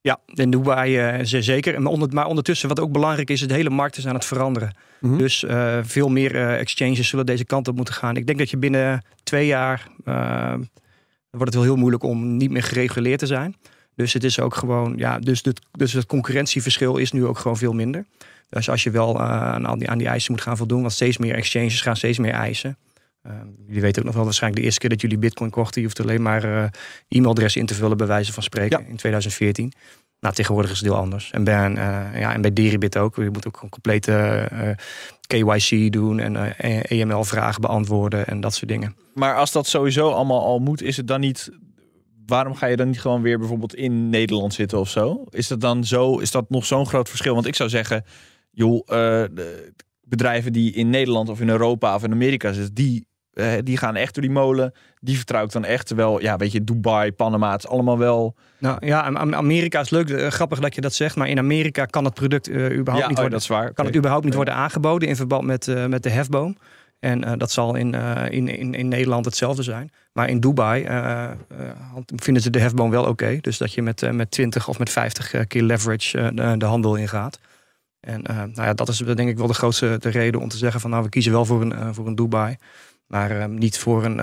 [0.00, 1.82] Ja, in Dubai uh, zeker.
[1.82, 4.76] Maar, onder, maar ondertussen, wat ook belangrijk is, de hele markt is aan het veranderen.
[5.00, 5.18] Mm -hmm.
[5.18, 8.16] Dus uh, veel meer exchanges zullen deze kant op moeten gaan.
[8.16, 9.88] Ik denk dat je binnen twee jaar
[11.30, 13.56] wordt het wel heel moeilijk om niet meer gereguleerd te zijn.
[13.96, 17.72] Dus het is ook gewoon, ja, dus, dus het concurrentieverschil is nu ook gewoon veel
[17.72, 18.06] minder.
[18.48, 21.18] Dus als je wel uh, aan, die, aan die eisen moet gaan voldoen, want steeds
[21.18, 22.76] meer exchanges gaan steeds meer eisen.
[23.26, 23.32] Uh,
[23.66, 25.80] jullie weten ook nog wel waarschijnlijk de eerste keer dat jullie bitcoin kochten.
[25.80, 26.64] Je hoeft alleen maar uh,
[27.08, 29.72] e-mailadres in te vullen bij wijze van spreken in 2014.
[30.20, 31.30] Nou, tegenwoordig is het heel anders.
[31.30, 31.70] En bij,
[32.14, 33.16] ja, en bij Deribit ook.
[33.16, 34.48] Je moet ook een complete
[35.26, 38.96] KYC doen en EML-vragen beantwoorden en dat soort dingen.
[39.14, 41.50] Maar als dat sowieso allemaal al moet, is het dan niet
[42.26, 45.24] waarom ga je dan niet gewoon weer bijvoorbeeld in Nederland zitten of zo?
[45.30, 46.18] Is dat dan zo?
[46.18, 47.34] Is dat nog zo'n groot verschil?
[47.34, 48.04] Want ik zou zeggen,
[48.50, 53.06] joh, uh, de bedrijven die in Nederland of in Europa of in Amerika zitten, die,
[53.34, 54.72] uh, die gaan echt door die molen.
[55.00, 55.86] Die vertrouw ik dan echt.
[55.86, 58.36] Terwijl, ja, weet je, Dubai, Panama, het is allemaal wel.
[58.58, 61.16] Nou ja, Amerika is leuk, uh, grappig dat je dat zegt.
[61.16, 63.30] Maar in Amerika kan het product überhaupt ja, niet oh, worden.
[63.30, 63.72] Dat is waar.
[63.72, 66.56] Kan het überhaupt niet worden aangeboden in verband met, met de hefboom.
[67.04, 69.92] En uh, dat zal in, uh, in, in, in Nederland hetzelfde zijn.
[70.12, 71.30] Maar in Dubai uh,
[72.16, 73.38] vinden ze de hefboom wel oké.
[73.40, 77.38] Dus dat je met, met 20 of met 50 keer leverage de, de, handel ingaat.
[78.00, 80.80] En nou ja, dat is denk ik wel de grootste de reden om te zeggen
[80.80, 82.56] van nou we kiezen wel voor een, voor een Dubai.
[83.06, 84.18] Maar niet voor een,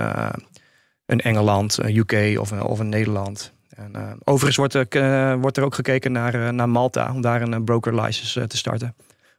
[1.06, 3.52] een Engeland, een UK of een, of een Nederland.
[3.76, 8.00] En, overigens wordt er, wordt er ook gekeken naar, naar Malta om daar een broker
[8.00, 8.94] license te starten.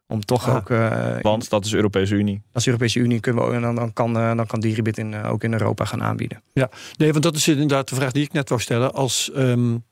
[0.07, 0.69] Om toch ah, ook.
[0.69, 2.41] Uh, want dat is Europese Unie.
[2.51, 3.19] Dat is Europese Unie.
[3.19, 6.03] Kunnen we, dan, dan kan, uh, dan kan Diribit in, uh, ook in Europa gaan
[6.03, 6.41] aanbieden.
[6.53, 8.93] Ja, nee, want dat is inderdaad de vraag die ik net wou stellen.
[8.93, 9.31] Als.
[9.35, 9.83] Um,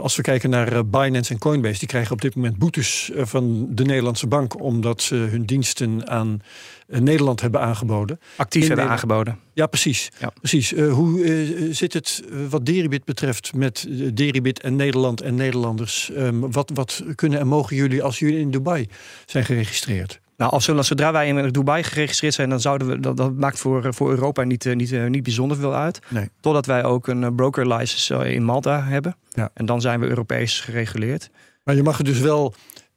[0.00, 3.84] als we kijken naar Binance en Coinbase, die krijgen op dit moment boetes van de
[3.84, 6.42] Nederlandse bank omdat ze hun diensten aan
[6.86, 8.20] Nederland hebben aangeboden.
[8.36, 9.38] Actief hebben aangeboden.
[9.52, 10.10] Ja, precies.
[10.18, 10.32] Ja.
[10.40, 10.70] precies.
[10.70, 16.10] hoe zit het wat Deribit betreft met Deribit en Nederland en Nederlanders?
[16.16, 18.88] Um, wat, wat kunnen en mogen jullie als jullie in Dubai
[19.26, 20.20] zijn geregistreerd?
[20.36, 23.94] Nou, als, zodra wij in Dubai geregistreerd zijn, dan zouden we dat, dat maakt voor,
[23.94, 25.98] voor Europa niet, eh, niet, eh, niet bijzonder veel uit.
[26.08, 26.28] Nee.
[26.40, 29.16] Totdat wij ook een eh, broker license in Malta hebben.
[29.32, 29.50] Ja.
[29.54, 31.30] En dan zijn we Europees gereguleerd.
[31.64, 32.54] Maar je mag er dus wel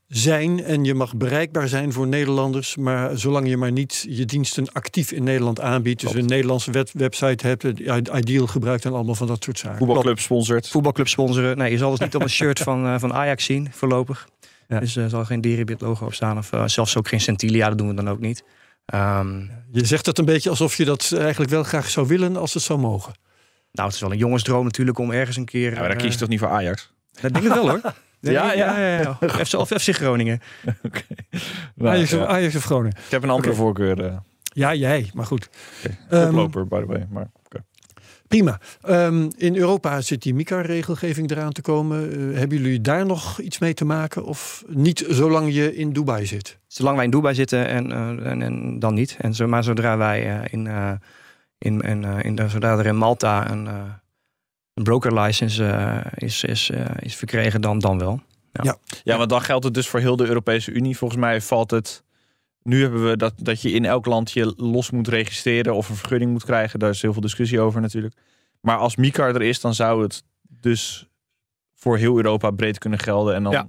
[0.08, 2.76] zijn en je mag bereikbaar zijn voor Nederlanders.
[2.76, 6.02] Maar zolang je maar niet je diensten actief in Nederland aanbiedt.
[6.02, 7.64] Dus een Nederlandse web- website hebt,
[8.16, 9.78] Ideal gebruikt en allemaal van dat soort zaken.
[9.78, 10.68] Voetbalclub sponsort.
[10.68, 11.58] Voetbalclub sponsoren.
[11.58, 14.28] Nee, je zal dus niet op een shirt van, eh, van Ajax zien, voorlopig.
[14.68, 14.80] Ja.
[14.80, 16.38] Dus er zal geen Diribit logo op staan.
[16.38, 18.44] Of eh, zelfs ook geen Centilia, dat doen we dan ook niet.
[18.86, 19.40] Ehm,
[19.72, 22.64] Je zegt het een beetje alsof je dat eigenlijk wel graag zou willen als het
[22.64, 23.14] zou mogen.
[23.72, 25.74] nou, het is wel een jongensdroom natuurlijk om ergens een keer...
[25.74, 26.92] Ja, maar dan kies je eh, toch niet voor Ajax?
[27.22, 27.82] Dat denk ik wel hoor.
[28.20, 28.80] Ja, ja.
[28.80, 29.18] ja, ja.
[29.22, 30.40] Of FC, of FC Groningen.
[31.76, 32.22] Nou, Ajax, ja.
[32.22, 32.98] of, Ajax of Groningen.
[33.06, 34.06] Ik heb een andere voorkeur.
[34.06, 35.50] eh Ja, jij, maar goed.
[36.10, 37.08] Ehm, koploper, by the way.
[37.10, 37.30] Maar.
[38.28, 38.60] Prima.
[38.82, 42.12] Ehm, in Europa zit die MICAR-regelgeving eraan te komen.
[42.12, 44.24] Eh, hebben jullie daar nog iets mee te maken?
[44.24, 46.58] Of niet zolang je in Dubai zit?
[46.68, 49.18] Zolang wij in Dubai zitten en, eh, en, en dan niet.
[49.20, 50.92] En zo, maar zodra wij eh, in, eh,
[51.58, 53.84] in, in, eh, in de, zodra er in Malta een, eh,
[54.74, 58.22] een broker license eh, is, is, eh, is verkregen, dan, dan wel.
[59.04, 60.98] Ja, want dan geldt het dus voor heel de Europese Unie.
[60.98, 62.04] Volgens mij valt het.
[62.68, 65.96] Nu hebben we dat, dat je in elk land je los moet registreren of een
[65.96, 66.80] vergunning moet krijgen.
[66.80, 68.16] Daar is heel veel discussie over natuurlijk.
[68.62, 71.08] Maar als MICAR er is, dan zou het dus
[71.76, 73.36] voor heel Europa breed kunnen gelden.
[73.36, 73.68] En dan, Ja.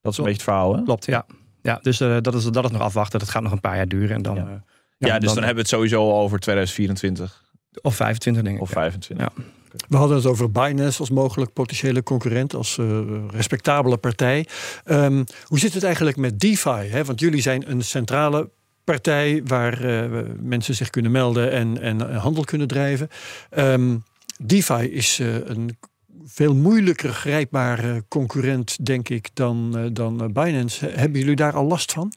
[0.00, 0.76] dat is een beetje het verhaal.
[0.76, 0.82] Hè?
[0.82, 1.26] Klopt, ja.
[1.62, 3.18] Ja, dus eh, dat, is, dat is nog afwachten.
[3.18, 4.16] Dat gaat nog een paar jaar duren.
[4.16, 4.42] En dan, Ja.
[4.46, 7.44] eh, Ja, dus dan, hebben we het sowieso al over 2024
[7.82, 8.62] Of 25, denk ik.
[8.62, 8.74] of ja.
[8.74, 9.26] 25.
[9.36, 9.42] Ja.
[9.88, 14.46] We hadden het over Binance als mogelijk potentiële concurrent, als eh, respectabele partij.
[14.84, 16.88] Ehm, hoe zit het eigenlijk met DeFi?
[16.88, 17.04] Hè?
[17.04, 18.50] Want jullie zijn een centrale
[18.84, 23.08] partij waar eh, mensen zich kunnen melden en, en eh, handel kunnen drijven.
[23.50, 23.96] Ehm,
[24.38, 25.78] DeFi is een
[26.24, 30.86] veel moeilijker grijpbare concurrent, denk ik, dan, dan Binance.
[30.86, 32.12] Hebben jullie daar al last van?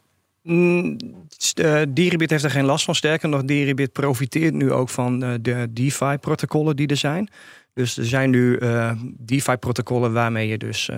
[1.89, 2.95] Diribit heeft er geen last van.
[2.95, 7.29] Sterker nog, Diribit profiteert nu ook van eh, de DeFi-protocollen die er zijn.
[7.73, 10.89] Dus er zijn nu eh, DeFi-protocollen waarmee je dus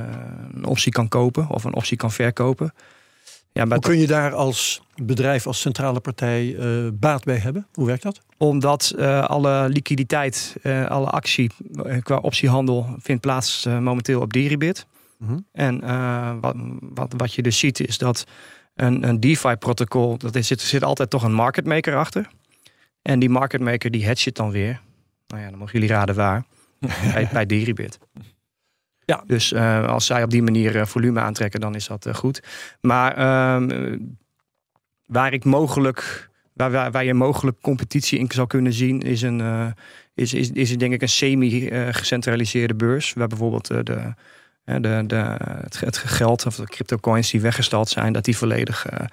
[0.54, 2.74] een optie kan kopen of een optie kan verkopen.
[3.52, 6.56] Ja, maar Hoe kun je daar als bedrijf, als centrale partij
[6.94, 7.68] baat bij hebben?
[7.74, 8.22] Hoe werkt dat?
[8.38, 8.96] Omdat
[9.28, 10.56] alle liquiditeit,
[10.88, 11.52] alle actie
[12.02, 14.86] qua optiehandel vindt plaats momenteel op Deribit.
[15.18, 15.40] Mhm.
[15.52, 15.82] En
[16.42, 18.26] wat, wat, wat je dus ziet is dat
[18.78, 22.28] een, een DeFi-protocol, dat is, zit, er zit altijd toch een market maker achter.
[23.02, 24.82] En die market maker die hedge het dan weer.
[25.28, 26.46] Nou ja, dan mogen jullie raden waar.
[27.13, 28.00] bij, bij Deribit.
[29.06, 29.24] Ja.
[29.28, 32.44] Dus eh, als zij op die manier eh, volume aantrekken, dan is dat eh, goed.
[32.82, 34.00] Maar ehm, eh,
[35.06, 39.74] waar ik mogelijk, waar, waar, waar je mogelijk competitie in zou kunnen zien, is een,
[40.13, 43.13] is, is, is denk ik een semi-gecentraliseerde beurs.
[43.13, 44.13] Waar bijvoorbeeld de,
[44.67, 49.06] de, de, het, het geld of de cryptocoins die weggestald zijn, dat die volledig eh,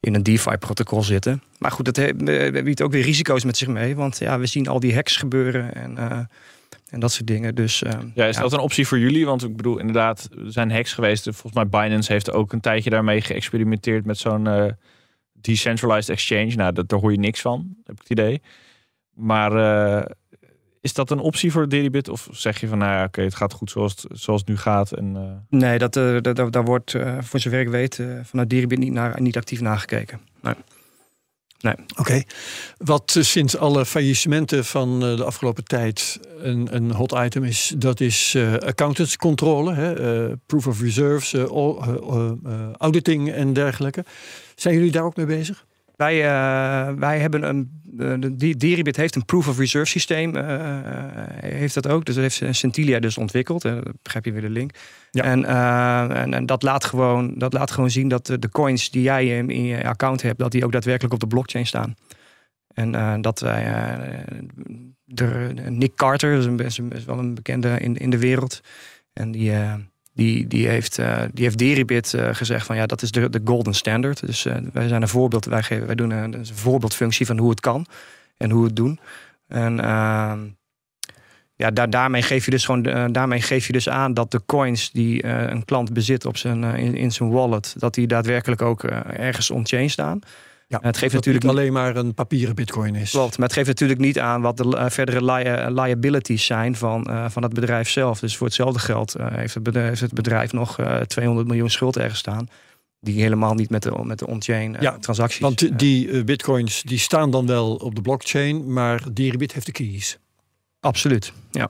[0.00, 1.42] in een DeFi-protocol zitten.
[1.58, 2.14] Maar goed, dat he-
[2.62, 3.96] biedt ook weer risico's met zich mee.
[3.96, 6.18] Want ja, we zien al die hacks gebeuren en, eh,
[6.90, 7.54] en dat soort dingen.
[7.54, 9.26] Dus eh, Ja, is dat een optie voor jullie?
[9.26, 11.24] Want ik bedoel, inderdaad, er zijn hacks geweest.
[11.24, 14.74] Volgens mij Binance heeft ook een tijdje daarmee geëxperimenteerd met zo'n
[15.32, 16.54] decentralized exchange.
[16.54, 18.42] Nou, dat, daar hoor je niks van, heb ik het idee.
[19.14, 19.52] Maar
[20.80, 22.08] is dat een optie voor Deribit?
[22.08, 24.56] Of zeg je van, nou ja, oké, het gaat goed zoals het, zoals het nu
[24.56, 24.92] gaat?
[24.92, 28.06] En, eh, nee, dat, eh, dat, dat- daar wordt eh, voor zover ik weet eh,
[28.22, 30.20] vanuit Deribit niet, naar, niet actief nagekeken.
[31.62, 31.74] Nee.
[31.96, 32.22] Oké.
[32.78, 38.00] Wat sinds alle faillissementen van eh, de afgelopen tijd een, een hot item is, dat
[38.00, 39.92] is eh accountantscontrole, hè,
[40.28, 44.04] eh, proof of reserves, eh, au- eh, eh, eh, auditing en dergelijke.
[44.54, 45.66] Zijn jullie daar ook mee bezig?
[46.00, 47.80] Wij, eh, wij hebben een.
[47.82, 50.36] de de Deribit heeft een proof of reserve systeem.
[50.36, 52.04] eh, eh, heeft dat ook.
[52.04, 53.64] Dus dat heeft Centilia dus ontwikkeld.
[53.64, 54.70] Uh, begrijp je weer de link.
[55.10, 55.22] Ja.
[55.22, 59.38] En, en, en dat, laat gewoon, dat laat gewoon zien dat de, coins die jij
[59.38, 61.94] in, in je account hebt, dat die ook daadwerkelijk op de blockchain staan.
[62.74, 63.64] En dat wij.
[65.04, 68.60] de, Nick Carter, is, een, is, een- wel een bekende in, in de wereld.
[69.12, 69.52] En die.
[70.20, 73.40] Die, die, heeft, eh, die heeft Deribit eh, gezegd van ja, dat is de, de
[73.44, 74.26] golden standard.
[74.26, 75.44] Dus eh, wij zijn een voorbeeld.
[75.44, 77.86] Wij, geven, wij doen een, een voorbeeldfunctie van hoe het kan
[78.36, 79.00] en hoe het doen.
[79.48, 80.38] En ehm,
[81.54, 84.90] ja, daar, daarmee, geef je dus gewoon, daarmee geef je dus aan dat de coins
[84.90, 89.50] die een klant bezit op zijn, in, in zijn wallet, dat die daadwerkelijk ook ergens
[89.50, 90.20] on-chain staan.
[90.70, 93.10] Ja, het geeft dat natuurlijk niet alleen maar een papieren bitcoin is.
[93.10, 96.76] Klopt, maar het geeft natuurlijk niet aan wat de eh, verdere li- eh, liabilities zijn
[96.76, 98.20] van, eh, van het bedrijf zelf.
[98.20, 101.96] Dus voor hetzelfde geld heeft, het bedrijf, heeft het bedrijf nog eh 200 miljoen schuld
[101.96, 102.48] ergens staan.
[103.00, 105.40] Die helemaal niet met de, met de on-chain Ja, transacties.
[105.40, 109.72] Want die- die bitcoins die staan dan wel op de blockchain, maar Deribit heeft de
[109.72, 110.18] keys.
[110.80, 111.32] absoluut.
[111.50, 111.68] Ja.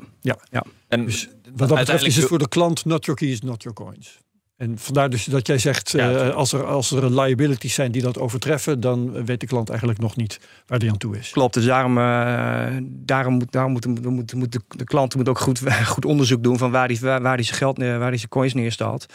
[0.89, 3.77] en Dus wat dat betreft is het voor de klant not your keys, not your
[3.79, 4.19] coins.
[4.61, 8.03] En vandaar dus dat jij zegt, Ja, eh, als, er, als er liabilities zijn die
[8.03, 11.31] dat overtreffen, dan weet de klant eigenlijk nog niet waar die aan toe is.
[11.31, 15.29] Klopt, dus daarom, eh, daarom, moet, daarom moet, moet, moet, moet de, de klant moet
[15.29, 18.11] ook goed, goed onderzoek doen van waar die, waar, waar die zijn geld, neer- waar
[18.11, 19.07] die zijn coins neerstalt.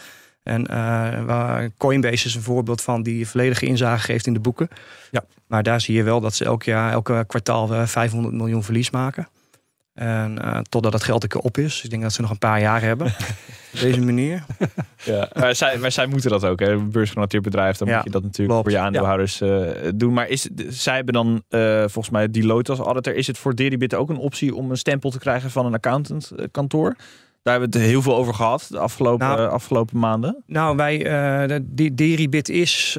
[0.42, 4.68] En eh, waar Coinbase is een voorbeeld van die volledige inzage geeft in de boeken.
[5.10, 5.24] Ja.
[5.46, 8.90] Maar daar zie je wel dat ze elk jaar, elke kwartaal eh, 500 miljoen verlies
[8.90, 9.28] maken.
[9.96, 11.84] En eh, totdat het geld een keer op is.
[11.84, 13.06] Ik denk dat ze nog een paar jaar hebben.
[13.76, 14.44] Op deze manier.
[15.04, 16.60] Ja, maar, zij, maar zij moeten dat ook.
[16.60, 16.70] Hè.
[16.70, 18.68] Een beursgenoteerd bedrijf, dan Ja, moet je dat natuurlijk klopt.
[18.68, 19.60] voor je aandeelhouders eh,
[19.94, 20.12] doen.
[20.12, 23.14] Maar is, zij hebben dan eh, volgens mij Deloitte als auditor.
[23.14, 26.30] Is het voor Deribit ook een optie om een stempel te krijgen van een accountant
[26.30, 26.94] eh, kantoor?
[27.42, 30.42] Daar hebben we het heel veel over gehad de afgelopen, Nou, afgelopen maanden.
[30.46, 32.98] Nou, wij, eh de, Deribit is.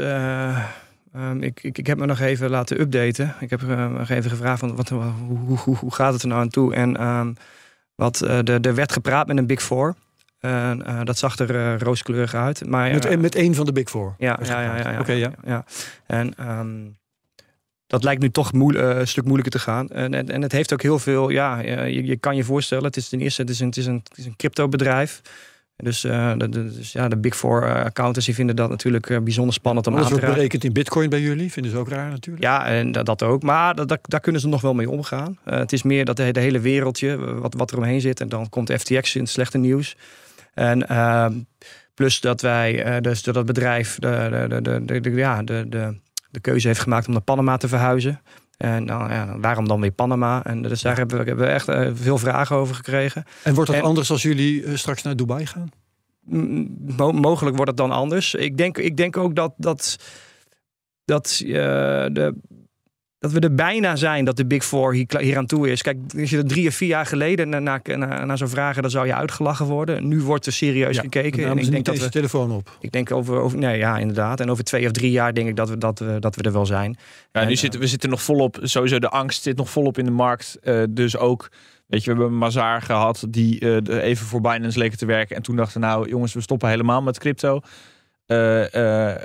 [1.18, 3.36] Eh, ehm, ik, ik, ik heb me nog even laten updaten.
[3.40, 6.42] Ik heb eh, nog even gevraagd van wat, hoe, hoe, hoe, gaat het er nou
[6.42, 6.74] aan toe?
[6.74, 7.34] En ehm,
[7.96, 9.96] wat, eh, er, er werd gepraat met een Big Four.
[10.40, 12.66] Eh, dat zag er rooskleurig uit.
[12.68, 14.16] Maar, Met, met één van de Big Four.
[14.18, 15.00] ja, ja, ja, ja, ja.
[15.00, 15.32] Oké, ja.
[15.46, 15.66] ja.
[16.06, 16.90] En ehm,
[17.88, 19.90] dat lijkt nu toch een stuk moeilijker te gaan.
[19.90, 22.98] En, en, en het heeft ook heel veel, ja, je, je kan je voorstellen, het
[22.98, 25.22] is ten eerste, het is een, het is een, het is een crypto bedrijf.
[25.84, 29.10] Dus, eh, de, de- dus ja, de Big Four eh, accountants die vinden dat natuurlijk
[29.10, 30.48] eh, bijzonder spannend om Alles aan te wordt raken.
[30.50, 31.52] berekend in bitcoin bij jullie.
[31.52, 32.46] Vinden ze ook raar natuurlijk.
[32.46, 33.44] Ja, en dat, dat ook.
[33.44, 35.38] Maar dat, dat- daar kunnen ze nog wel mee omgaan.
[35.44, 38.20] Het is meer dat de, de hele wereldje, wat, wat er omheen zit.
[38.20, 39.96] En dan komt FTX in het slechte nieuws.
[40.54, 41.34] En ehm,
[41.94, 45.98] plus dat wij, dus dat het bedrijf de, de, de, de, de- ja, de, de,
[46.32, 48.22] de keuze heeft gemaakt om naar Panama te verhuizen.
[48.58, 50.44] En nou, ja, waarom dan weer Panama?
[50.44, 53.24] En dus daar hebben we, hebben we echt eh, veel vragen over gekregen.
[53.44, 55.70] En wordt dat En- anders als jullie eh, straks naar Dubai gaan?
[56.98, 58.34] Mo- mogelijk wordt het dan anders.
[58.36, 59.98] Ik denk, ik denk ook dat, dat,
[61.06, 61.50] dat, eh,
[62.12, 62.36] de,
[63.20, 65.82] dat we er bijna zijn dat de Big Four hier, aan toe is.
[65.82, 67.82] Kijk, als je er drie of vier jaar geleden naar,
[68.26, 70.08] naar zou vragen, dan zou je uitgelachen worden.
[70.08, 71.46] Nu wordt er serieus Ja, gekeken.
[71.46, 72.12] En ik denk dat deze we.
[72.12, 72.78] telefoon op.
[72.80, 73.58] Ik denk over, over.
[73.58, 74.40] Nee, ja, inderdaad.
[74.40, 76.52] En over twee of drie jaar denk ik dat we, dat we, dat we er
[76.52, 76.98] wel zijn.
[77.32, 79.98] Ja, En, nu eh, zitten, we zitten nog volop, sowieso de angst zit nog volop
[79.98, 80.58] in de markt.
[80.62, 81.50] Eh, dus ook,
[81.88, 85.36] weet je, we hebben een Mazaar gehad die eh, even voor Binance leken te werken.
[85.36, 87.62] En toen dachten nou jongens, we stoppen helemaal met crypto.
[88.28, 89.22] Eh, eh,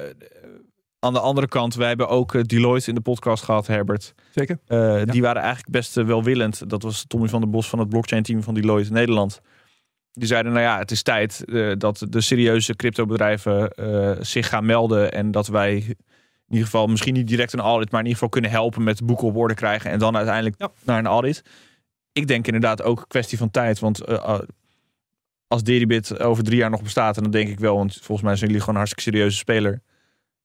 [1.02, 4.14] aan de andere kant, wij hebben ook eh, Deloitte in de podcast gehad, Herbert.
[4.30, 4.58] Zeker?
[4.66, 6.70] Eh, Die waren eigenlijk best eh, welwillend.
[6.70, 9.40] Dat was Tommy van der Bos van het blockchain team van Deloitte Nederland.
[10.12, 11.44] Die zeiden, nou ja, het is tijd
[11.78, 15.12] dat de serieuze cryptobedrijven eh zich gaan melden.
[15.12, 15.96] En dat wij in
[16.48, 19.26] ieder geval misschien niet direct een audit, maar in ieder geval kunnen helpen met boeken
[19.26, 19.90] op orde krijgen.
[19.90, 21.42] En dan uiteindelijk naar een audit.
[22.12, 23.78] Ik denk inderdaad ook een kwestie van tijd.
[23.78, 24.00] Want
[25.48, 28.36] als Deribit over drie jaar nog bestaat, en dan denk ik wel, want volgens mij
[28.36, 29.82] zijn jullie gewoon een hartstikke serieuze speler.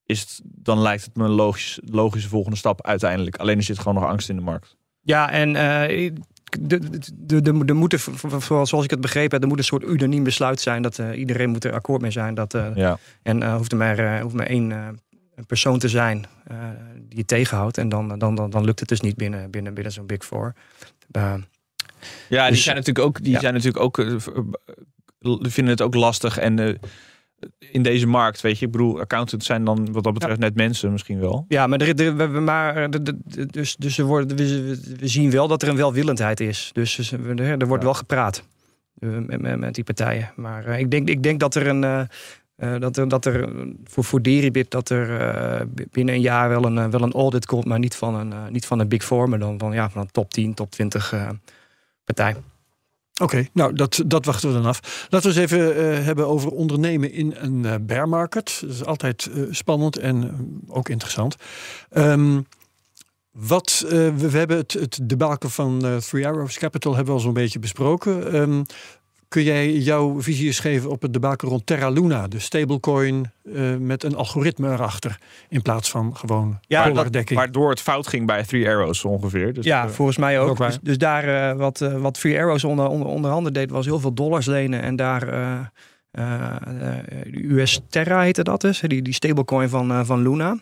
[0.08, 3.36] Is het, dan lijkt het me een logisch, logische volgende stap uiteindelijk.
[3.38, 4.76] Alleen er zit gewoon nog angst in de markt.
[5.02, 6.12] Ja, en eh,
[6.60, 6.80] de,
[7.16, 7.98] de, de,
[8.66, 10.82] zoals ik het begrepen heb, er moet een soort unaniem besluit zijn.
[10.82, 12.34] Dat eh, iedereen moet er akkoord mee zijn.
[12.34, 12.98] Dat, eh, Ja.
[13.24, 14.88] En eh hoeft er maar, eh, hoeft maar één eh,
[15.36, 16.58] een persoon te zijn eh,
[17.08, 17.78] die je tegenhoudt.
[17.78, 20.54] En dan, dan, dan, dan lukt het dus niet binnen, binnen, binnen zo'n Big Four.
[22.30, 23.40] Ja, die Dus- zijn natuurlijk ook, die ja.
[23.40, 23.96] zijn natuurlijk ook,
[25.40, 26.38] vinden het ook lastig.
[26.38, 26.74] En eh,
[27.60, 30.92] in deze markt, weet je, ik bedoel, accountants zijn dan wat dat betreft net mensen
[30.92, 31.46] misschien wel.
[31.48, 32.90] ja, maar, er, er, maar eh,
[33.50, 36.70] dus, dus er worden, we, zien wel dat er een welwillendheid is.
[36.74, 37.90] Dus, er, er wordt Ja.
[37.90, 38.44] wel gepraat
[39.00, 40.32] eh, met, met, met die partijen.
[40.36, 42.08] Maar eh, ik, denk, ik denk dat er een.
[42.80, 43.50] dat er, dat er
[43.84, 47.80] voor, voor Deribit dat er binnen een jaar wel een, wel een audit komt, maar
[47.80, 50.32] niet van een, niet van een Big Four, maar dan van, ja, van een top
[50.32, 51.30] 10, top 20 eh,
[52.04, 52.36] partij.
[53.22, 55.08] Oké, nou dat, dat wachten we dan af.
[55.10, 58.58] Laten we eens even eh, hebben over ondernemen in een eh, bear market.
[58.62, 60.36] Dat is altijd eh, spannend en
[60.68, 61.36] ook interessant.
[61.90, 62.42] Ehm,
[63.32, 67.34] wat, we, we hebben het, het debakel van Three Arrows Capital hebben we al zo'n
[67.34, 68.34] beetje besproken.
[68.34, 68.62] Ehm,
[69.28, 73.76] kun jij jouw visie eens geven op het debakel rond Terra Luna, de stablecoin eh,
[73.76, 75.18] met een algoritme erachter
[75.50, 77.40] in plaats van gewoon Ja, dat- dollardekking?
[77.40, 79.54] Waardoor het fout ging bij Three Arrows ongeveer.
[79.54, 80.58] Dus, Ja, eh, volgens mij ook.
[80.58, 84.00] Dus, dus daar eh, wat, wat Free Arrows onder, onder, onder andere deed, was heel
[84.00, 84.82] veel dollars lenen.
[84.82, 85.60] En daar eh,
[86.12, 86.56] eh,
[87.32, 88.80] eh, US Terra heette dat dus.
[88.80, 90.58] Die, die stablecoin van, eh, van Luna.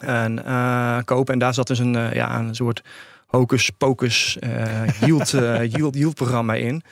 [0.00, 1.32] En eh, kopen.
[1.32, 2.82] En daar zat dus een, ja, een soort
[3.32, 6.82] hocus pocus eh, yield, eh, yield, yield programma in.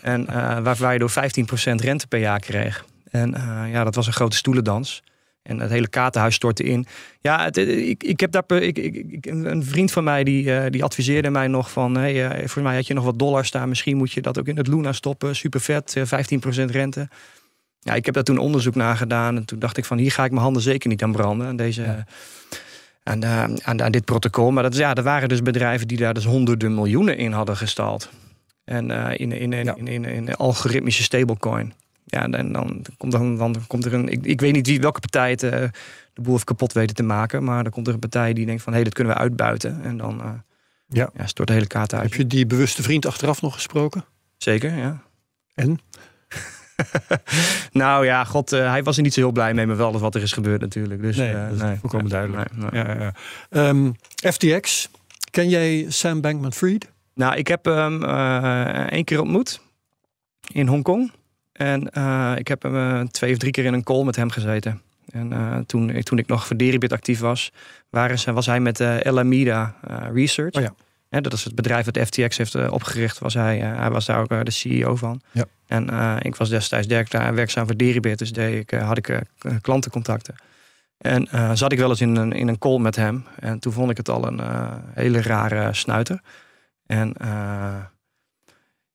[0.00, 2.84] En eh, waar, je door 15% rente per jaar kreeg.
[3.10, 3.34] En
[3.70, 5.02] ja, dat was een grote stoelendans.
[5.42, 6.86] En het hele kaartenhuis stortte in.
[7.20, 8.52] Ja, ik, ik heb daar.
[8.52, 11.96] Ik, een vriend van mij die, die adviseerde mij nog van.
[11.96, 13.68] Hey, voor mij had je nog wat dollars staan.
[13.68, 15.36] Misschien moet je dat ook in het Luna stoppen.
[15.36, 17.08] Super vet, eh, 15% rente.
[17.80, 19.36] Ja, ik heb daar toen onderzoek naar gedaan.
[19.36, 21.46] En toen dacht ik van hier ga ik mijn handen zeker niet aan branden.
[21.46, 22.04] Aan, deze.
[23.02, 23.24] Aan,
[23.64, 24.50] aan, aan dit protocol.
[24.50, 27.56] Maar dat, is- ja, er waren dus bedrijven die daar dus honderden miljoenen in hadden
[27.56, 28.10] gestald.
[28.64, 29.74] En eh, in, in, in, Ja.
[29.76, 31.72] in, in, algoritmische stablecoin.
[32.04, 34.08] ja, en dan komt, dan, dan komt er een.
[34.08, 35.50] Ik, ik weet niet wie, welke partij het, eh,
[36.12, 37.44] de boel heeft kapot weten te maken.
[37.44, 39.82] Maar dan komt er een partij die denkt van hé, hey, dat kunnen we uitbuiten.
[39.82, 40.30] En dan eh,
[40.86, 41.10] Ja.
[41.16, 42.02] ja, stort de hele kaart uit.
[42.02, 44.04] Heb je die bewuste vriend achteraf nog gesproken?
[44.36, 45.02] Zeker, ja.
[45.54, 45.78] En?
[47.72, 50.14] Nou ja, god, eh, hij was er niet zo heel blij mee met wel wat
[50.14, 51.02] er is gebeurd natuurlijk.
[51.02, 52.56] Dus, Nee, eh, dat is volkomen Nee, duidelijk.
[52.56, 52.84] nee, nee.
[52.96, 53.12] Ja, ja.
[53.50, 53.90] Ehm,
[54.32, 54.88] FTX.
[55.30, 56.90] Ken jij Sam Bankman-Fried?
[57.14, 59.60] Nou, ik heb hem eh, één keer ontmoet
[60.52, 61.12] in Hongkong.
[61.52, 61.82] En
[62.38, 64.82] ik heb hem twee of drie keer in een call met hem gezeten.
[65.12, 67.52] En eh, toen, ik- toen ik nog voor Deribit actief was,
[67.90, 69.74] waren ze, was hij met eh Alameda
[70.12, 70.54] Research.
[70.54, 70.74] Oh ja.
[71.10, 73.18] Hè, dat is het bedrijf dat FTX heeft eh, opgericht.
[73.18, 75.20] Was hij, eh, hij was daar ook eh, de CEO van.
[75.30, 75.44] Ja.
[75.66, 75.88] En
[76.22, 78.18] ik was destijds werkzaam voor Deribit.
[78.18, 79.22] Dus deed ik, had ik
[79.60, 80.34] klantencontacten.
[80.98, 83.24] En zat ik wel eens in een, in een call met hem.
[83.40, 84.40] En toen vond ik het al een
[84.94, 86.20] hele rare snuiter.
[86.86, 87.14] En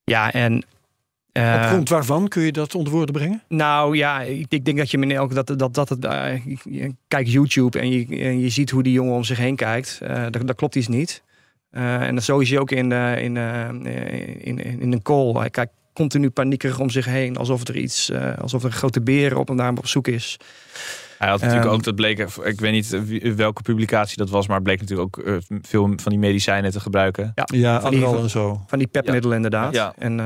[0.03, 0.63] ja, en.
[1.33, 3.43] Op grond waarvan kun je dat onder woorden brengen?
[3.47, 6.07] nou ja, ik, ik denk dat je meneer ook dat dat dat het.
[7.07, 9.99] kijkt YouTube en je, en je ziet hoe die jongen om zich heen kijkt.
[10.29, 11.23] Dat, dat klopt iets niet.
[11.75, 15.33] Eh, en zo is hij ook in, eh, in, eh, in, in, in een call.
[15.33, 19.01] Hij kijkt continu paniekerig om zich heen, alsof er iets, eh, alsof er een grote
[19.01, 20.37] beer op en daar op zoek is.
[21.17, 22.99] Hij had natuurlijk Ehm, ook, dat bleek, ik weet niet
[23.35, 27.31] welke publicatie dat was, maar het bleek natuurlijk ook veel van die medicijnen te gebruiken.
[27.35, 28.61] Ja, Ja, van die- en zo.
[28.67, 29.73] Van die pepmiddelen inderdaad.
[29.73, 29.93] Ja.
[29.97, 30.25] En, eh,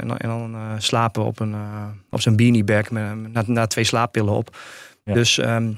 [0.00, 1.54] en, dan- en dan eh, slapen op, een,
[2.10, 4.56] op zijn beaniebag met, na, na twee slaappillen op.
[5.04, 5.14] Ja.
[5.14, 5.72] Dus, ehm,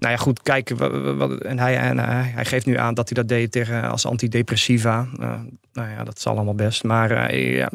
[0.00, 0.70] nou ja, goed, kijk.
[0.70, 5.06] en hij, en geeft nu aan dat hij dat deed tegen, als antidepressiva.
[5.18, 5.40] Eh,
[5.72, 6.84] nou ja, dat zal allemaal best.
[6.84, 7.66] Maar eh,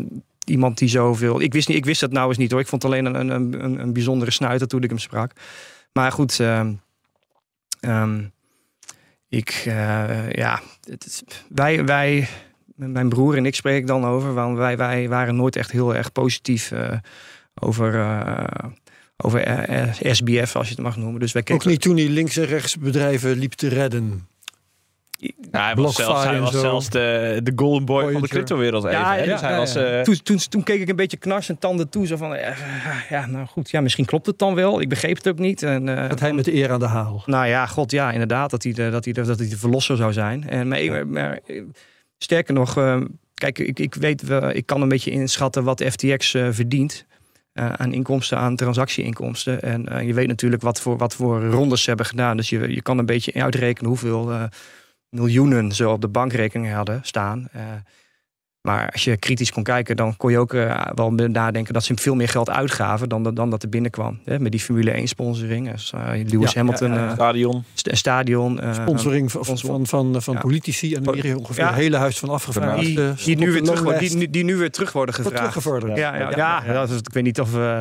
[0.46, 1.42] iemand die zoveel...
[1.42, 2.60] Ik wist, niet, ik wist dat nou eens niet hoor.
[2.60, 5.32] Ik vond het alleen een, een, een, bijzondere snuiter toen ik hem sprak.
[5.94, 6.40] Maar goed...
[6.40, 6.74] ehm,
[7.80, 8.24] ehm,
[9.30, 12.28] ik, eh, ja, het wij, wij,
[12.76, 16.12] mijn broer en ik spreek dan over, want wij, wij waren nooit echt heel erg
[16.12, 16.72] positief
[17.54, 17.94] over,
[19.18, 21.20] over eh, eh, SBF, als je het mag noemen.
[21.20, 24.28] Dus wij Ook keken, niet toen hij links en rechts bedrijven liep te redden.
[25.52, 28.98] Nou, hij was zelfs, hij was zelfs de, de golden boy van de cryptowereld even.
[28.98, 29.74] Ja, dus hij ja, was...
[29.74, 29.86] ja.
[29.86, 32.38] eh, toen, toen, toen keek ik een beetje knars en tanden toe, zo van,
[33.10, 34.82] ja, nou goed, ja, misschien klopt het dan wel.
[34.82, 35.64] Ik begreep het ook niet.
[35.64, 37.24] En, eh, Dat hij met de eer aan de haal.
[37.26, 39.98] Nou ja, god ja, inderdaad, dat hij de, dat hij de, dat hij de verlosser
[39.98, 40.50] zou zijn.
[40.50, 41.40] En, maar, maar, maar,
[42.18, 43.02] sterker nog, eh,
[43.34, 47.06] kijk, ik, ik weet, wel, ik kan een beetje inschatten wat FTX eh, verdient.
[47.56, 49.62] Eh, aan inkomsten, aan transactieinkomsten.
[49.62, 52.38] En eh, je weet natuurlijk wat voor, wat voor rondes ze hebben gedaan.
[52.38, 54.44] Dus je, je kan een beetje uitrekenen hoeveel eh,
[55.10, 57.50] miljoenen ze op de bankrekening hadden staan.
[58.66, 61.94] Maar als je kritisch kon kijken, dan kon je ook eh, wel nadenken dat ze
[61.96, 64.20] veel meer geld uitgaven dan, dan dat er binnenkwam.
[64.26, 64.40] Hè?
[64.40, 65.72] Met die Formule 1 sponsoring.
[65.72, 65.92] Dus,
[66.26, 67.08] Lewis Ja, Hamilton, ja, ja.
[67.08, 67.64] eh, stadion.
[67.74, 68.60] st- stadion.
[68.60, 70.40] eh, Sponsoring van, van, van, van, van Ja.
[70.40, 70.94] politici.
[70.96, 71.70] En weer ongeveer Ja.
[71.70, 73.16] het hele huis van afgevaardigden.
[73.26, 75.38] die, nu weer terug, worden- die, die nu weer terug worden gevraagd.
[75.38, 75.98] teruggevorderd.
[75.98, 76.74] Ja, ja, ja, Ja, ja.
[76.74, 77.80] dat is- ik weet niet of, eh,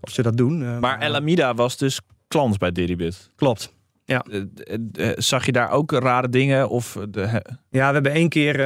[0.00, 0.62] of ze dat doen.
[0.62, 3.30] eh, Maar Alameda was dus klant bij Deribit.
[3.36, 3.72] Klopt.
[4.08, 4.18] Eh,
[4.54, 6.68] eh, eh, Zag je daar ook rare dingen?
[6.68, 8.58] Of de, Ja, we hebben één keer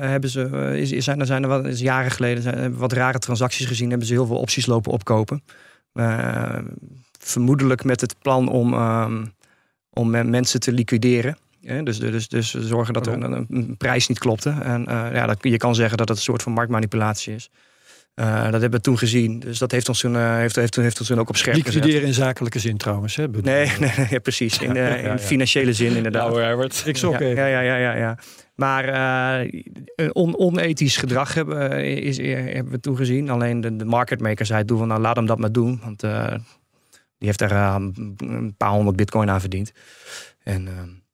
[0.00, 2.78] hebben ze, is, is, zijn, er zijn er wat is jaren geleden zijn, hebben we
[2.78, 3.88] wat rare transacties gezien.
[3.88, 5.42] Hebben ze heel veel opties lopen opkopen.
[7.18, 9.24] Vermoedelijk met het plan om, ehm,
[9.90, 11.36] om mensen te liquideren.
[11.60, 14.50] Ja, dus, dus, dus zorgen dat er een, prijs niet klopte.
[14.50, 17.50] En ja, dat, je kan zeggen dat het een soort van marktmanipulatie is.
[18.14, 19.38] Eh, dat hebben we toen gezien.
[19.38, 21.74] Dus dat heeft ons toen, eh, heeft, heeft, heeft ons toen ook op scherp gezet.
[21.74, 23.16] Liquideren in zakelijke zin trouwens.
[23.16, 24.58] Hè, bedoel- Nee, nee, nee ja, precies.
[24.58, 26.28] In, eh, in ja, financiële zin inderdaad.
[26.28, 26.82] Nou, Herbert.
[26.86, 27.48] Ik ook ja, even.
[27.48, 28.18] ja, ja, ja, ja.
[28.54, 28.84] Maar
[29.96, 33.30] eh, on onethisch gedrag hebben, eh, is, hebben we toen gezien.
[33.30, 35.80] Alleen de, de market maker zei toen van nou laat hem dat maar doen.
[35.84, 36.28] Want eh,
[37.18, 37.76] die heeft daar eh,
[38.16, 39.72] een paar honderd bitcoin aan verdiend.
[40.42, 40.72] En eh,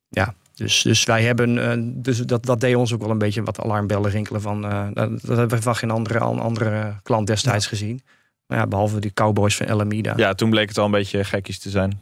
[0.09, 3.42] ja, dus, dus wij hebben, eh, dus dat, dat deed ons ook wel een beetje
[3.42, 4.64] wat alarmbellen rinkelen van.
[4.64, 8.03] eh, dat, dat hebben we van geen andere, andere klant destijds gezien.
[8.51, 10.13] Nou ja, behalve die cowboys van Alameda.
[10.17, 12.01] Ja, toen bleek het al een beetje gekkies te zijn.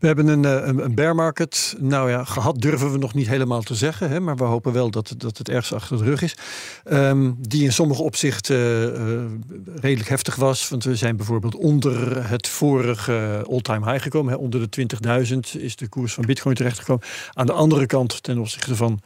[0.00, 1.76] We hebben een, eh, een, een bear market.
[1.78, 4.10] Nou ja, gehad durven we nog niet helemaal te zeggen.
[4.10, 6.36] Hè, maar we hopen wel dat, het- dat het ergens achter de rug is.
[6.84, 9.30] Ehm, die in sommige opzichten eh, eh,
[9.74, 10.68] redelijk heftig was.
[10.68, 14.32] Want we zijn bijvoorbeeld onder het vorige all-time high gekomen.
[14.32, 14.38] Hè.
[14.38, 17.04] Onder de 20.000 is de koers van bitcoin terechtgekomen.
[17.32, 19.00] Aan de andere kant, ten opzichte van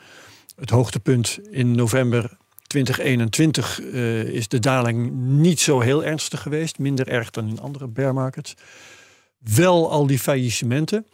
[0.61, 2.37] het hoogtepunt in november
[2.71, 3.81] 2021...
[3.81, 6.79] eh, is de daling niet zo heel ernstig geweest.
[6.79, 8.55] Minder erg dan in andere bear markets
[9.39, 11.07] wel al die faillissementen.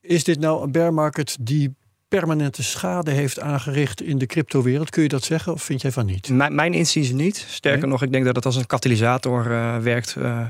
[0.00, 1.74] Is dit nou een bear market die
[2.08, 4.90] permanente schade heeft aangericht in de cryptowereld?
[4.90, 6.28] Kun je dat zeggen of vind jij van niet?
[6.28, 7.36] Mijn, mijn inziens niet.
[7.48, 7.90] Sterker Nee?
[7.90, 10.46] nog, ik denk dat het als een katalysator eh, werkt eh,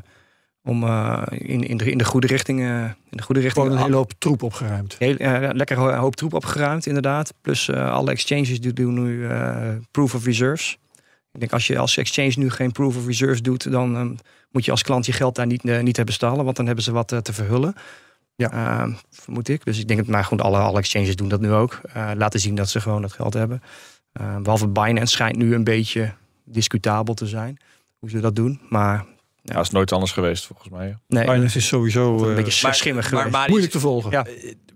[0.65, 2.61] om eh, in, in, de, in de goede richting.
[2.61, 4.97] eh, in de goede richting Gewoon een hele hoop troep opgeruimd.
[4.99, 7.35] Heel, eh, lekker een hoop troep opgeruimd, inderdaad.
[7.41, 9.29] Plus alle exchanges die doen nu
[9.91, 10.79] proof of reserves.
[11.33, 14.15] Ik denk als je als exchange nu geen proof of reserves doet, dan ehm,
[14.51, 16.93] moet je als klant je geld daar niet, niet hebben stallen, want dan hebben ze
[16.93, 17.75] wat te verhullen.
[18.37, 18.51] Ja.
[18.51, 19.65] Ehm, vermoed ik.
[19.65, 21.81] Dus ik denk dat maar gewoon alle, alle exchanges doen dat nu ook.
[22.17, 23.62] Laten zien dat ze gewoon dat geld hebben.
[24.12, 26.12] Ehm, behalve Binance schijnt nu een beetje
[26.45, 27.59] discutabel te zijn
[27.99, 28.61] hoe ze dat doen.
[28.69, 29.05] Maar
[29.47, 30.97] Ja, is nooit anders geweest volgens mij.
[31.07, 34.11] nee, Binance is sowieso een eh, beetje maar- schimmig maar- moeilijk te volgen.
[34.11, 34.23] Ja.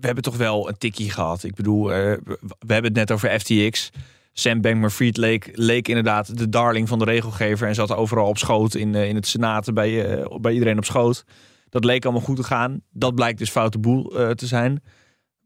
[0.01, 1.43] we hebben toch wel een tikkie gehad.
[1.43, 2.17] Ik bedoel, eh,
[2.59, 3.91] we hebben het net over FTX.
[4.33, 8.75] Sam Bankman-Fried leek, leek inderdaad de darling van de regelgever en zat overal op schoot
[8.75, 11.25] in, eh, in het senaat bij, eh, bij iedereen op schoot.
[11.69, 12.81] Dat leek allemaal goed te gaan.
[12.91, 14.83] Dat blijkt dus foute boel eh, te zijn.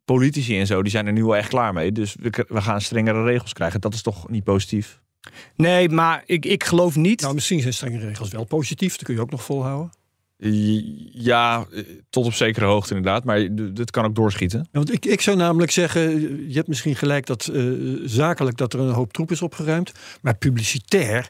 [0.04, 1.92] Politici en zo, die zijn er nu wel echt klaar mee.
[1.92, 3.80] Dus we, we gaan strengere regels krijgen.
[3.80, 5.01] Dat is toch niet positief?
[5.56, 7.20] Nee, maar ik, ik geloof niet.
[7.20, 8.96] Nou, misschien zijn strenge regels wel positief.
[8.96, 9.92] Dat kun je ook nog volhouden.
[11.12, 13.24] Ja, eh, tot op zekere hoogte inderdaad.
[13.24, 14.58] Maar dit kan ook doorschieten.
[14.58, 16.10] Ja, want ik, ik zou namelijk zeggen,
[16.48, 17.62] je hebt misschien gelijk dat eh,
[18.04, 19.92] zakelijk dat er een hoop troep is opgeruimd.
[20.22, 21.28] Maar publicitair,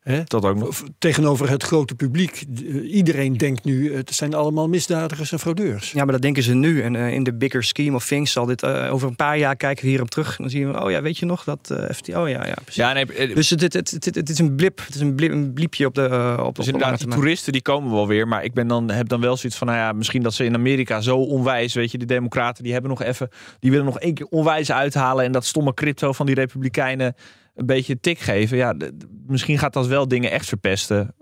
[0.00, 0.68] hè, Dat ook nog.
[0.68, 5.92] of tegenover het grote publiek, eh, iedereen denkt nu, het zijn allemaal misdadigers en fraudeurs.
[5.92, 6.82] Ja, maar dat denken ze nu.
[6.82, 9.56] En eh, in de bigger scheme of things zal dit eh, over een paar jaar
[9.56, 10.36] kijken we hierop terug.
[10.36, 12.08] Dan zien we, oh ja, weet je nog dat eh FT?
[12.08, 12.74] Oh ja, ja, precies.
[12.74, 14.82] Ja, nee, Dus het, het, het, het, het is een blip.
[14.86, 17.92] Het is een, blip, een bliepje op de op, Dus de inderdaad, toeristen die komen
[17.92, 18.28] wel weer.
[18.28, 20.54] Maar ik ben dan, heb dan wel zoiets van, nou ja, misschien dat ze in
[20.54, 23.28] Amerika zo onwijs, weet je, die democraten, die hebben nog even,
[23.58, 27.14] die willen nog één keer onwijs uithalen en dat stomme crypto van die republikeinen
[27.60, 28.56] een beetje een tik geven.
[28.56, 28.74] Ja,
[29.26, 31.14] misschien gaat dat wel dingen echt verpesten.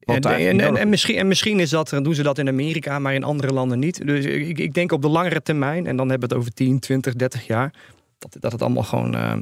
[0.00, 3.24] En, en, en, misschien, en misschien is dat, doen ze dat in Amerika, maar in
[3.24, 4.06] andere landen niet.
[4.06, 6.78] Dus ik, ik denk op de langere termijn, en dan hebben we het over 10,
[6.78, 7.74] 20, 30 jaar,
[8.18, 9.36] dat, dat het allemaal gewoon eh,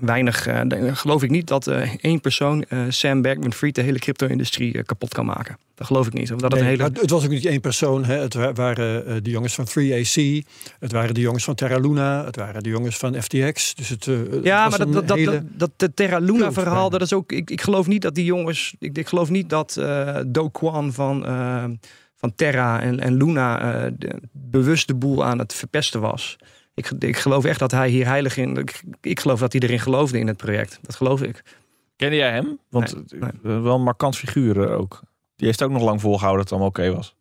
[0.00, 0.46] weinig.
[0.46, 0.60] eh,
[0.96, 5.26] geloof ik niet dat eh, één persoon, eh, Sam Bankman-Fried, de hele crypto-industrie kapot kan
[5.26, 5.56] maken.
[5.74, 6.32] Dat geloof ik niet.
[6.32, 7.00] Of dat het Nee, een hele.
[7.00, 8.04] het was ook niet één persoon.
[8.04, 8.14] Hè.
[8.18, 10.42] Het wa- waren de jongens van 3AC,
[10.80, 13.74] het waren de jongens van Terra Luna, het waren de jongens van FTX.
[13.74, 16.90] Dus het, het Ja, maar dat, dat, dat, hele- dat, dat de Terra Luna verhaal,
[16.90, 17.32] dat is ook.
[17.32, 18.74] Ik, ik geloof niet dat die jongens.
[18.78, 19.80] Ik, ik geloof niet dat
[20.26, 21.22] Do Kwon van,
[22.16, 23.58] van Terra en, en Luna
[23.98, 26.36] de- bewust de boel aan het verpesten was.
[26.76, 28.56] Ik, ik geloof echt dat hij hier heilig in.
[28.56, 30.78] Ik, ik geloof dat hij erin geloofde in het project.
[30.82, 31.42] Dat geloof ik.
[31.96, 32.58] Kende jij hem?
[32.70, 35.00] Want Nee, eh, wel een markant figuur ook.
[35.36, 37.16] Die heeft ook nog lang volgehouden dat het allemaal oké was.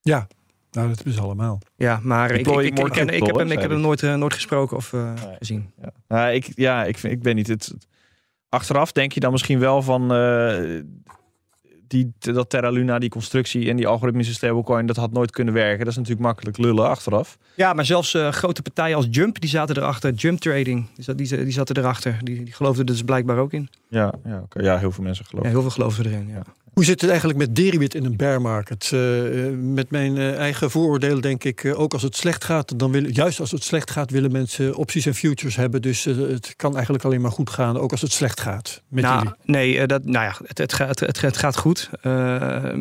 [0.00, 0.26] Ja,
[0.70, 1.58] nou dat is allemaal.
[1.76, 4.02] Ja, maar ik, ik, ik, ik, more ken- ik heb hem, ik heb hem nooit,
[4.02, 5.36] eh, nooit gesproken of eh, Nee.
[5.38, 5.72] gezien.
[5.82, 7.46] Ja, Nou, ik, ja ik, vind, ik weet niet.
[7.46, 7.74] Het,
[8.48, 10.80] achteraf denk je dan misschien wel van eh,
[11.88, 15.78] die, dat Terra Luna, die constructie en die algoritmische stablecoin, dat had nooit kunnen werken.
[15.78, 17.38] Dat is natuurlijk makkelijk lullen achteraf.
[17.54, 20.12] Ja, maar zelfs eh, grote partijen als Jump, die zaten erachter.
[20.12, 22.18] Jump Trading, die, zat, die, die zaten erachter.
[22.22, 23.68] Die, die geloofden er dus blijkbaar ook in.
[23.88, 24.62] Ja, ja, oké.
[24.62, 25.50] ja heel veel mensen Ja, geloven.
[25.50, 26.42] heel veel geloofden erin, ja.
[26.76, 28.90] Hoe zit het eigenlijk met Deribit in een bear market?
[28.92, 32.90] Eh, eh, met mijn eh, eigen vooroordeel denk ik, ook als het slecht gaat, dan
[32.90, 35.82] willen, juist als het slecht gaat, willen mensen opties en futures hebben.
[35.82, 38.82] Dus het kan eigenlijk alleen maar goed gaan, ook als het slecht gaat.
[38.88, 39.34] Met nou, jullie.
[39.44, 41.90] nee, dat, nou ja, het, het, gaat, het, het gaat goed.
[42.00, 42.72] Eh,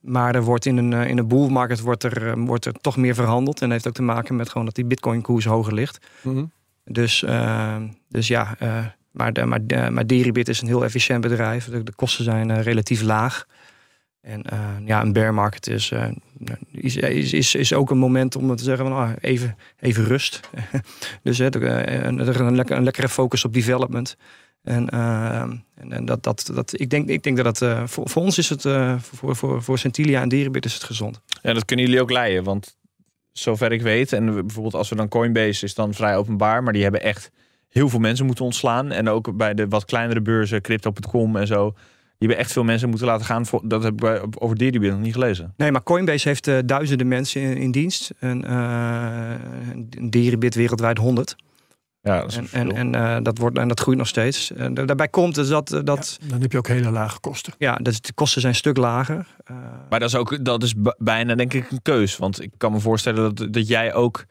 [0.00, 3.14] maar er wordt in een, in een bull market wordt er, wordt er toch meer
[3.14, 3.60] verhandeld.
[3.60, 5.98] En dat heeft ook te maken met gewoon dat die bitcoin koers hoger ligt.
[6.22, 6.44] Mhm.
[6.84, 7.76] Dus, eh,
[8.08, 8.56] dus ja,
[9.10, 10.04] maar, de, maar, maar
[10.48, 11.64] is een heel efficiënt bedrijf.
[11.64, 13.46] De, kosten zijn eh, relatief laag.
[14.20, 16.08] En eh, ja, een bear market is, eh,
[16.70, 20.40] is, is, is, is ook een moment om te zeggen van ah, even, even rust.
[21.22, 24.16] dus een, er een, lekker, een lekkere focus op development.
[24.62, 28.48] En, en, dat, dat, dat, ik, denk, ik denk dat eh, voor, voor ons is
[28.48, 28.62] het,
[29.00, 31.20] voor, voor, voor Centilia en Deribit is het gezond.
[31.42, 32.44] Ja, dat kunnen jullie ook leiden.
[32.44, 32.76] Want
[33.32, 36.82] zover ik weet, en bijvoorbeeld als we dan Coinbase is dan vrij openbaar, maar die
[36.82, 37.30] hebben echt
[37.70, 38.90] heel veel mensen moeten ontslaan.
[38.90, 41.70] En ook bij de wat kleinere beurzen, Crypto.com en zo,
[42.18, 43.46] die hebben echt veel mensen moeten laten gaan.
[43.46, 45.54] Voor, dat heb ik bij, over Deribit nog niet gelezen.
[45.56, 48.10] Nee, maar Coinbase heeft eh, duizenden mensen in, in dienst.
[48.18, 49.30] En eh
[50.10, 51.36] Deribit wereldwijd 100.
[52.02, 54.52] Ja, dat is En, een en, en, eh, dat wordt, en dat groeit nog steeds.
[54.52, 57.20] En da- daarbij komt dus dat, eh, dat, Ja, dan heb je ook hele lage
[57.20, 57.52] kosten.
[57.58, 57.74] ja.
[57.74, 59.26] dat de kosten zijn een stuk lager.
[59.44, 59.56] Eh,
[59.90, 62.16] Maar dat is ook dat is bijna denk ik een keus.
[62.16, 64.24] Want ik kan me voorstellen dat, dat jij ook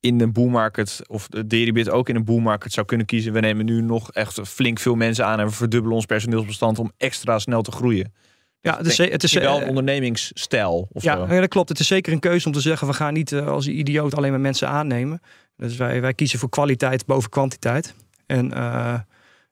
[0.00, 3.32] in een boom market of de Deribit ook in een boom market zou kunnen kiezen.
[3.32, 6.92] We nemen nu nog echt flink veel mensen aan en we verdubbelen ons personeelsbestand om
[6.96, 8.12] extra snel te groeien.
[8.60, 11.34] ja, het is, het is wel een ondernemingsstijl of ja, zo.
[11.34, 11.68] ja, dat klopt.
[11.68, 14.30] Het is zeker een keuze om te zeggen: we gaan niet eh, als idioot alleen
[14.30, 15.20] maar mensen aannemen.
[15.56, 17.94] Dus wij, wij kiezen voor kwaliteit boven kwantiteit.
[18.26, 18.98] En eh,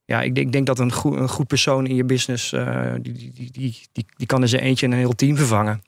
[0.04, 2.92] ja, ik, denk- ik denk dat een goed, een goed persoon in je business, eh,
[3.00, 5.82] die, die, die, die, die, die kan in zijn eentje een heel team vervangen.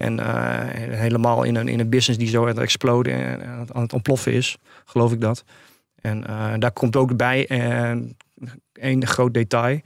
[0.00, 3.82] En eh, helemaal in een, in een business die zo aan het exploden en aan
[3.82, 5.44] het, ontploffen is, geloof ik dat.
[5.94, 7.96] En eh, daar komt ook bij, eh,
[8.72, 9.80] één groot detail,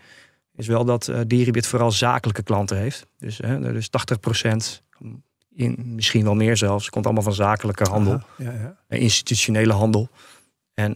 [0.57, 3.07] is wel dat Deribit vooral zakelijke klanten heeft.
[3.19, 4.83] Dus, hè, dus 80%
[5.55, 8.97] in, misschien wel meer zelfs, komt allemaal van zakelijke handel, Aha, ja, ja.
[8.97, 10.09] institutionele handel.
[10.75, 10.95] En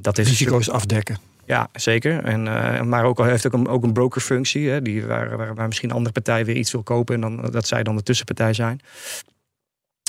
[0.00, 1.27] dat is Risico's afdekken.
[1.48, 2.24] Ja, zeker.
[2.24, 5.54] En, uh, maar ook al heeft ook een, ook een brokerfunctie, hè, die, waar, waar,
[5.54, 8.52] waar, misschien andere partij weer iets wil kopen en dan, dat zij dan de tussenpartij
[8.52, 8.80] zijn.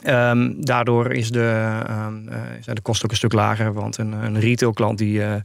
[0.08, 4.12] Um, daardoor is de, um, uh, zijn de kosten ook een stuk lager, want een,
[4.12, 5.36] een retailklant die, uh,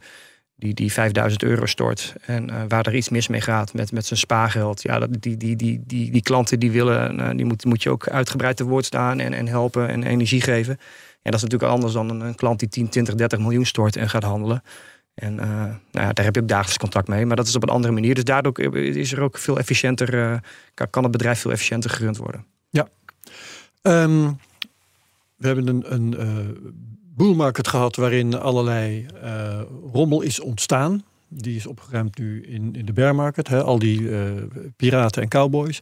[0.57, 4.19] die, die 5000 euro stort en waar er iets mis mee gaat met, met zijn
[4.19, 7.91] spaargeld, ja, dat, die, die, die, die, die klanten die willen, die moet, moet je
[7.91, 10.79] ook uitgebreid te woord staan en, en helpen en energie geven.
[11.23, 14.09] En dat is natuurlijk anders dan een klant die 10, 20, 30 miljoen stort en
[14.09, 14.63] gaat handelen.
[15.15, 17.27] En uh, nou ja, daar heb je ook dagelijks contact mee.
[17.27, 18.15] Maar dat is op een andere manier.
[18.15, 20.37] Dus daardoor is er ook veel efficiënter, uh,
[20.91, 22.45] kan het bedrijf veel efficiënter gerund worden.
[22.71, 22.89] Ja.
[23.83, 24.39] Um,
[25.37, 26.71] we hebben een, een uh,
[27.17, 29.07] boelmarket gehad waarin allerlei
[29.93, 31.05] rommel is ontstaan.
[31.29, 33.49] Die is opgeruimd nu in, in de bear market.
[33.49, 33.63] Hè?
[33.63, 34.09] Al die
[34.77, 35.81] piraten en cowboys.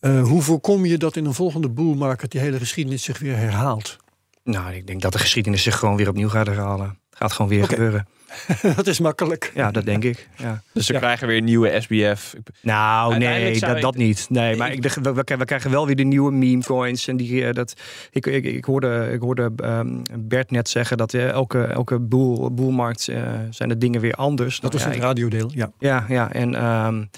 [0.00, 3.96] hoe voorkom je dat in een volgende boelmarket die hele geschiedenis zich weer herhaalt?
[4.42, 6.98] Nou, ik denk dat de geschiedenis zich gewoon weer opnieuw gaat herhalen.
[7.10, 7.76] Gaat gewoon weer okay.
[7.76, 8.06] gebeuren.
[8.76, 9.52] dat is makkelijk.
[9.54, 10.28] Ja, dat denk ik.
[10.36, 10.62] Ja.
[10.72, 10.98] Dus ze ja.
[10.98, 12.34] krijgen weer een nieuwe SBF.
[12.62, 14.26] Nou, nee, dat, dat niet.
[14.28, 17.08] Nee, maar ik, we, we, krijgen wel weer de nieuwe meme coins.
[17.08, 17.74] En die, uh, dat,
[18.10, 22.54] ik, ik, ik hoorde, ik hoorde um, Bert net zeggen dat uh, elke, elke boel,
[22.54, 24.60] boelmarkt uh, zijn de dingen weer anders.
[24.60, 25.72] Dat nou, was het radiodeel, ja.
[25.78, 26.32] Ja, ja.
[26.32, 27.10] En um,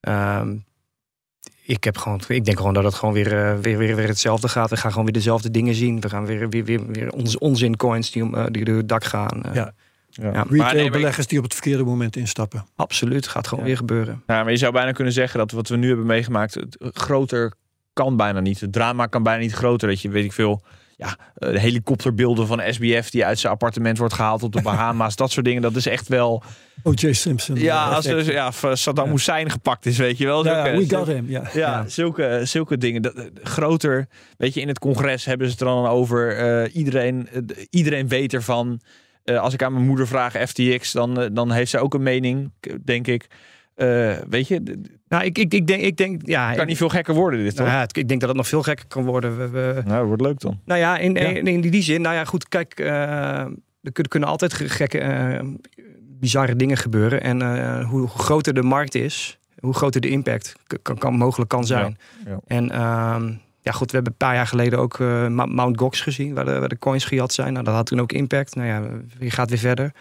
[0.00, 0.64] um,
[1.64, 4.48] ik, heb gewoon, ik denk gewoon dat het gewoon weer, uh, weer, weer, weer hetzelfde
[4.48, 4.70] gaat.
[4.70, 6.00] We gaan gewoon weer dezelfde dingen zien.
[6.00, 8.88] We gaan weer, weer, weer, weer ons, onzin coins die, om, uh, die door het
[8.88, 9.42] dak gaan.
[9.46, 9.74] Uh, ja.
[10.12, 10.44] Ja.
[10.48, 12.66] Retail nee, beleggers die op het verkeerde moment instappen.
[12.76, 13.70] Absoluut, gaat gewoon ja.
[13.70, 14.22] weer gebeuren.
[14.26, 17.52] Ja, maar je zou bijna kunnen zeggen dat wat we nu hebben meegemaakt, het groter
[17.92, 18.60] kan bijna niet.
[18.60, 19.88] Het drama kan bijna niet groter.
[19.88, 20.62] Dat je, weet ik veel,
[20.96, 21.16] ja,
[21.58, 25.16] helikopterbeelden van SBF die uit zijn appartement wordt gehaald op de Bahama's.
[25.16, 26.42] dat soort dingen, dat is echt wel...
[26.82, 27.12] O.J.
[27.12, 27.56] Simpson.
[27.56, 29.10] Ja, als er ja, Saddam ja.
[29.12, 30.44] Hussein gepakt is, weet je wel.
[30.44, 31.28] Ja, zulke, we got him.
[31.28, 31.88] Ja, ja, ja.
[31.88, 33.02] Zulke, zulke dingen.
[33.02, 36.38] Dat, groter, weet je, in het congres hebben ze het er dan over.
[36.64, 37.40] Uh, iedereen, uh,
[37.70, 38.80] iedereen weet ervan.
[39.24, 42.50] Uh, als ik aan mijn moeder vraag FTX, dan, dan heeft ze ook een mening,
[42.84, 43.26] denk ik.
[44.28, 44.80] weet je,
[45.12, 46.48] nou, ik, ik, ik, denk, ik denk, ja.
[46.48, 47.66] Het kan niet veel gekker worden, dit toch?
[47.66, 49.38] Nou, ja, ik denk dat het nog veel gekker kan worden.
[49.38, 49.82] We, we...
[49.84, 50.60] Nou, wordt leuk dan.
[50.64, 51.20] Nou ja, in, ja.
[51.20, 55.40] in, in, die zin, nou ja, goed, kijk, uh, er kunnen, kunnen altijd gekke, uh,
[56.20, 57.22] bizarre dingen gebeuren.
[57.22, 61.66] En uh, hoe groter de markt is, hoe groter de impact kan, kan mogelijk kan
[61.66, 61.98] zijn.
[62.24, 62.30] Ja.
[62.30, 62.40] Ja.
[62.46, 63.22] En uh,
[63.62, 64.98] ja, goed, we hebben een paar jaar geleden ook
[65.48, 67.52] Mount Gox gezien, waar de, waar de coins gejat zijn.
[67.52, 68.54] Nou, dat had toen ook impact.
[68.54, 68.82] Nou ja,
[69.18, 69.92] je gaat weer verder.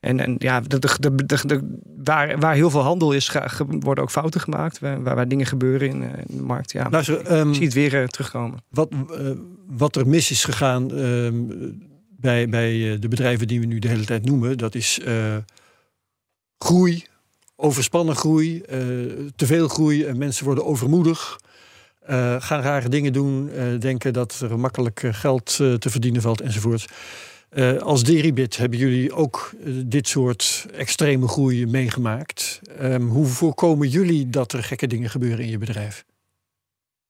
[0.00, 3.32] En, en ja, de, de, de, waar, waar heel veel handel is,
[3.80, 4.78] worden ook fouten gemaakt.
[4.78, 6.72] Waar, waar dingen gebeuren in, in de markt.
[6.72, 6.86] Ja.
[6.90, 8.58] Luister, um, je ziet weer uh, terugkomen.
[8.68, 9.30] Wat, uh,
[9.66, 11.28] wat er mis is gegaan uh,
[12.08, 15.00] bij, bij de bedrijven die we nu de hele tijd noemen, dat is
[16.58, 17.04] groei,
[17.56, 18.60] overspannen groei,
[19.36, 21.40] te veel groei en mensen worden overmoedig.
[22.38, 26.86] Gaan rare dingen doen, denken dat er makkelijk geld te verdienen valt enzovoort.
[27.82, 29.52] Als Deribit hebben jullie ook
[29.84, 32.60] dit soort extreme groei meegemaakt.
[32.80, 36.04] Um, hoe voorkomen jullie dat er gekke dingen gebeuren in je bedrijf?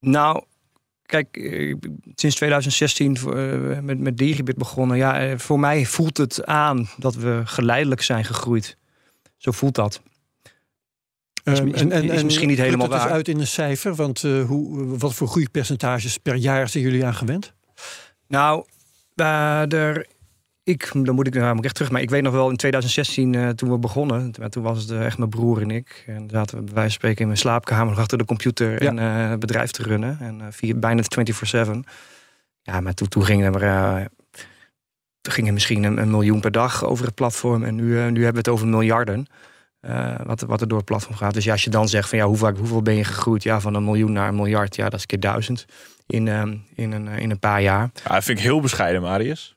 [0.00, 0.44] Nou,
[1.02, 1.36] kijk,
[2.14, 4.96] sinds 2016 uh, met, met Deribit begonnen.
[4.96, 8.76] Ja, voor mij voelt het aan dat we geleidelijk zijn gegroeid.
[9.36, 10.02] Zo voelt dat.
[11.44, 13.02] Is, is, en, en, is misschien niet helemaal waar.
[13.02, 17.14] Het uit in een cijfer, want hoe, wat voor groeipercentages per jaar zijn jullie aan
[17.14, 17.52] gewend?
[18.28, 18.64] Nou,
[19.14, 20.06] er
[20.64, 21.90] ik, dan moet ik namelijk echt terug.
[21.90, 25.18] Maar ik weet nog wel in 2016, uh, toen we begonnen, toen was het echt
[25.18, 26.04] mijn broer en ik.
[26.06, 28.88] En zaten we bij wijze van spreken in mijn slaapkamer achter de computer ja.
[28.88, 28.96] en
[29.30, 30.18] het bedrijf te runnen.
[30.20, 31.02] En via, bijna
[31.66, 31.70] 24-7.
[32.62, 34.08] Ja, maar toen, toen gingen er,
[35.22, 37.64] gingen misschien een, een, miljoen per dag over het platform.
[37.64, 39.26] En nu, nu hebben we het over miljarden.
[40.24, 41.34] Wat, wat er door het platform gaat.
[41.34, 43.42] Dus ja, als je dan zegt van ja, hoe vaak, hoeveel ben je gegroeid?
[43.42, 44.76] Ja, van een miljoen naar een miljard.
[44.76, 45.64] Ja, dat is keer duizend
[46.06, 46.28] in,
[46.74, 47.90] in, een, in een paar jaar.
[48.04, 49.56] Ja, dat vind ik heel bescheiden, Marius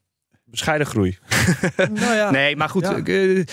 [0.56, 1.18] bescheiden groei.
[2.02, 2.32] nou ja.
[2.32, 2.84] Nee, maar goed.
[2.84, 3.02] Ja.
[3.04, 3.46] Uh,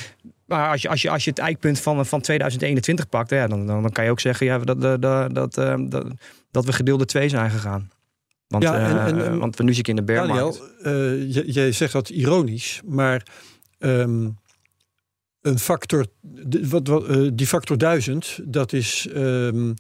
[0.47, 3.67] maar als je, als, je, als je het eikpunt van, van 2021 pakt, ja, dan,
[3.67, 6.05] dan, dan kan je ook zeggen ja, dat, dat, dat, dat,
[6.51, 7.91] dat we gedeelde twee zijn gegaan.
[8.49, 10.57] Want, ja, en, en, want we nu zitten in de bear Daniel,
[11.47, 13.27] jij zegt dat ironisch, maar
[13.79, 14.39] um,
[15.43, 16.07] een factor,
[16.69, 19.73] wat, eh, die factor 1000, dat is ehm,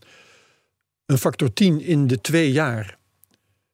[1.06, 3.00] een factor 10 in de twee jaar.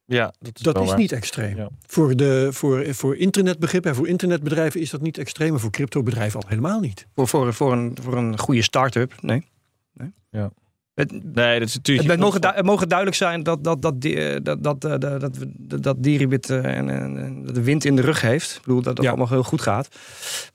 [0.05, 1.69] Ja, dat is, dat is niet extreem.
[1.87, 5.55] Voor, de, voor, voor internetbegrippen en voor internetbedrijven is dat niet extreem.
[5.55, 7.07] En voor cryptobedrijven al helemaal niet.
[7.15, 9.47] Voor, voor, voor, een, voor een goede start-up, nee.
[9.93, 10.13] nee.
[10.31, 10.51] Ja.
[10.95, 12.09] Het, nee, dat is natuurlijk.
[12.09, 15.21] Het, mogen, het mogen duidelijk zijn dat, dat, dat, eh, dat, dat, eh, dat,
[15.57, 18.55] dat, dat Diribit en, en, de wind in de rug heeft.
[18.57, 19.89] Ik bedoel dat dat allemaal heel goed gaat.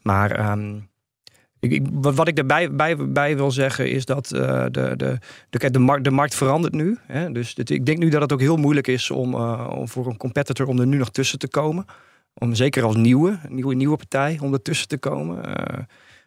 [0.02, 0.80] Maar ehm,
[1.92, 5.18] wat ik daarbij bij, wil zeggen is dat uh, de, de,
[5.50, 6.98] de, de, markt, de markt verandert nu.
[7.08, 7.32] Hè?
[7.32, 10.18] Dus ik denk nu dat het ook heel moeilijk is om, uh, om voor een
[10.18, 11.86] competitor om er nu nog tussen te komen.
[12.34, 15.38] Om zeker als nieuwe, nieuwe, nieuwe partij, om er tussen te komen.
[15.38, 15.54] Uh,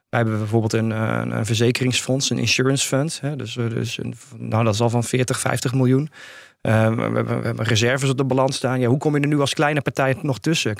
[0.09, 3.20] Wij hebben bijvoorbeeld een, eh, een, verzekeringsfonds, een insurance fund.
[3.20, 6.11] Hè, dus eh, dus een, nou, dat is al van 40, 50 miljoen.
[6.61, 8.80] We, hebben, reserves op de balans staan.
[8.80, 10.76] Ja, hoe kom je er nu als kleine partij nog tussen?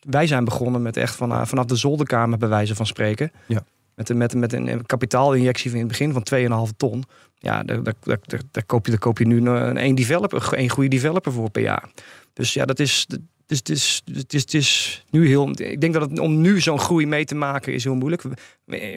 [0.00, 3.30] Wij zijn begonnen met echt van, vanaf de zolderkamer, bij wijze van spreken.
[3.46, 3.62] Ja.
[3.98, 7.04] Met, met, met een kapitaalinjectie in het begin van 2,5 ton.
[7.38, 8.18] Ja, daar, daar,
[8.50, 11.62] daar, koop je, daar koop je nu een één developer, één goede developer voor per
[11.62, 11.88] jaar.
[12.32, 13.06] Dus ja, dat is,
[13.46, 15.50] dus het is, het, is, het is nu heel.
[15.50, 18.22] Ik denk dat het om nu zo'n groei mee te maken is heel moeilijk.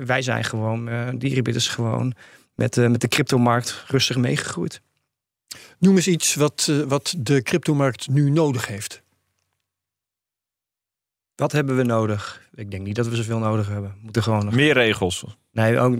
[0.06, 2.14] Wij zijn gewoon, uh, is gewoon
[2.56, 4.82] met, uh, met de cryptomarkt rustig meegegroeid.
[5.80, 9.02] Noem eens iets wat, uh, wat de cryptomarkt nu nodig heeft.
[11.42, 12.50] Wat hebben we nodig?
[12.56, 13.89] Ik denk niet dat we zoveel nodig hebben.
[13.89, 14.54] We moeten gewoon nog...
[14.54, 15.26] Meer regels.
[15.52, 15.96] Nee, ook,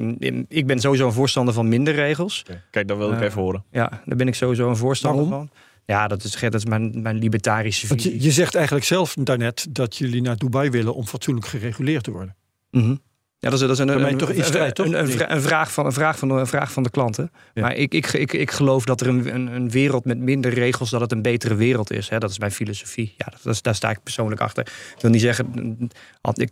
[0.48, 2.42] ik ben sowieso een voorstander van minder regels.
[2.42, 2.62] Okay.
[2.72, 3.64] Kijk, dat wil ik even horen.
[3.72, 5.48] Ja, daar ben ik sowieso een voorstander Waarom?
[5.48, 5.58] van.
[5.86, 8.14] Ja, dat is, dat is mijn, mijn libertarische visie.
[8.14, 12.12] je, je zegt eigenlijk zelf daarnet dat jullie naar Dubai willen om fatsoenlijk gereguleerd te
[12.12, 12.36] worden.
[12.72, 13.02] Mm -hmm.
[13.42, 14.86] Ja, dat is, dat is een, een, toch in strijd, toch?
[14.86, 17.32] een, een, vraag van, een, vraag van de, een vraag van de klanten.
[17.54, 17.62] Ja.
[17.62, 20.90] Maar ik, ik, ik, ik geloof dat er een, een, een wereld met minder regels,
[20.90, 22.10] dat het een betere wereld is.
[22.10, 22.18] Hè?
[22.18, 23.14] Dat is mijn filosofie.
[23.18, 24.68] Ja, dat is, daar sta ik persoonlijk achter.
[24.96, 25.92] Ik wil niet zeggen,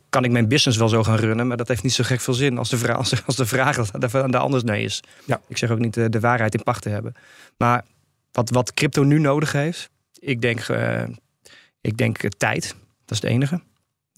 [0.10, 2.34] kan ik mijn business wel zo gaan runnen, maar dat heeft niet zo gek veel
[2.34, 3.76] zin als de vraag, als de, als de vraag
[4.12, 5.04] daar anders nee is.
[5.26, 5.42] Ja.
[5.48, 7.14] Ik zeg ook niet de, de waarheid in pacht te hebben.
[7.58, 7.86] Maar
[8.32, 11.04] wat, wat crypto nu nodig heeft, ik denk, uh,
[11.82, 12.76] ik denk uh, tijd.
[13.06, 13.62] Dat is het enige.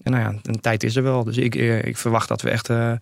[0.02, 1.24] En nou ja, een tijd is er wel.
[1.24, 2.92] Dus ik, uh, ik verwacht dat we echt uh,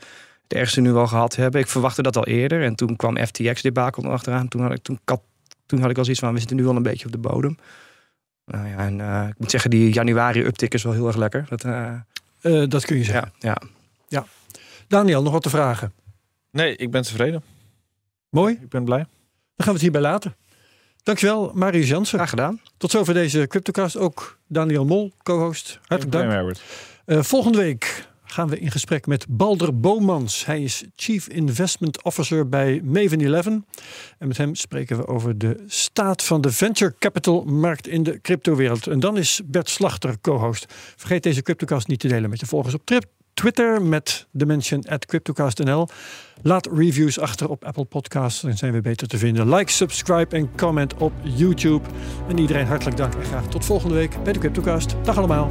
[0.47, 1.61] de ergste nu wel gehad hebben.
[1.61, 2.63] Ik verwachtte dat al eerder.
[2.63, 4.49] En toen kwam FTX debakel achteraan.
[4.49, 5.21] Toen had ik, toen, had,
[5.67, 7.59] toen had ik al zoiets van, we zitten nu wel een beetje op de bodem.
[8.45, 11.47] Nou ja, en uh, ik moet zeggen, die januari uptick is wel heel erg lekker.
[11.49, 11.61] Dat,
[12.71, 13.33] dat kun je zeggen.
[13.39, 13.69] Ja, ja.
[14.09, 14.27] ja.
[14.89, 15.93] Daniel, nog wat te vragen?
[16.51, 17.43] Nee, ik ben tevreden.
[18.29, 18.59] Mooi.
[18.63, 18.99] Ik ben blij.
[18.99, 19.07] Dan
[19.57, 20.35] gaan we het hierbij laten.
[21.03, 22.19] Dankjewel, Marius Jansen.
[22.19, 22.61] Graag gedaan.
[22.77, 23.97] Tot zover deze CryptoCast.
[23.97, 25.79] Ook Daniel Mol, co-host.
[25.87, 26.57] Hartelijk dank.
[27.11, 30.47] Uh, volgende week gaan we in gesprek met Balder Bomans.
[30.47, 33.47] Hij is Chief Investment Officer bij Maven 11.
[33.47, 33.65] En
[34.19, 38.87] met hem spreken we over de staat van de venture capital markt in de cryptowereld.
[38.87, 40.67] En dan is Bert Slachter co-host.
[40.97, 42.83] Vergeet deze CryptoCast niet te delen met je volgers op.
[43.35, 45.89] Twitter met de mention at CryptoCastNL.
[46.43, 49.55] Laat reviews achter op Apple Podcasts, dan zijn we beter te vinden.
[49.55, 51.89] Like, subscribe en comment op YouTube.
[52.29, 54.95] En iedereen hartelijk dank en graag tot volgende week bij de CryptoCast.
[55.03, 55.51] Dag allemaal.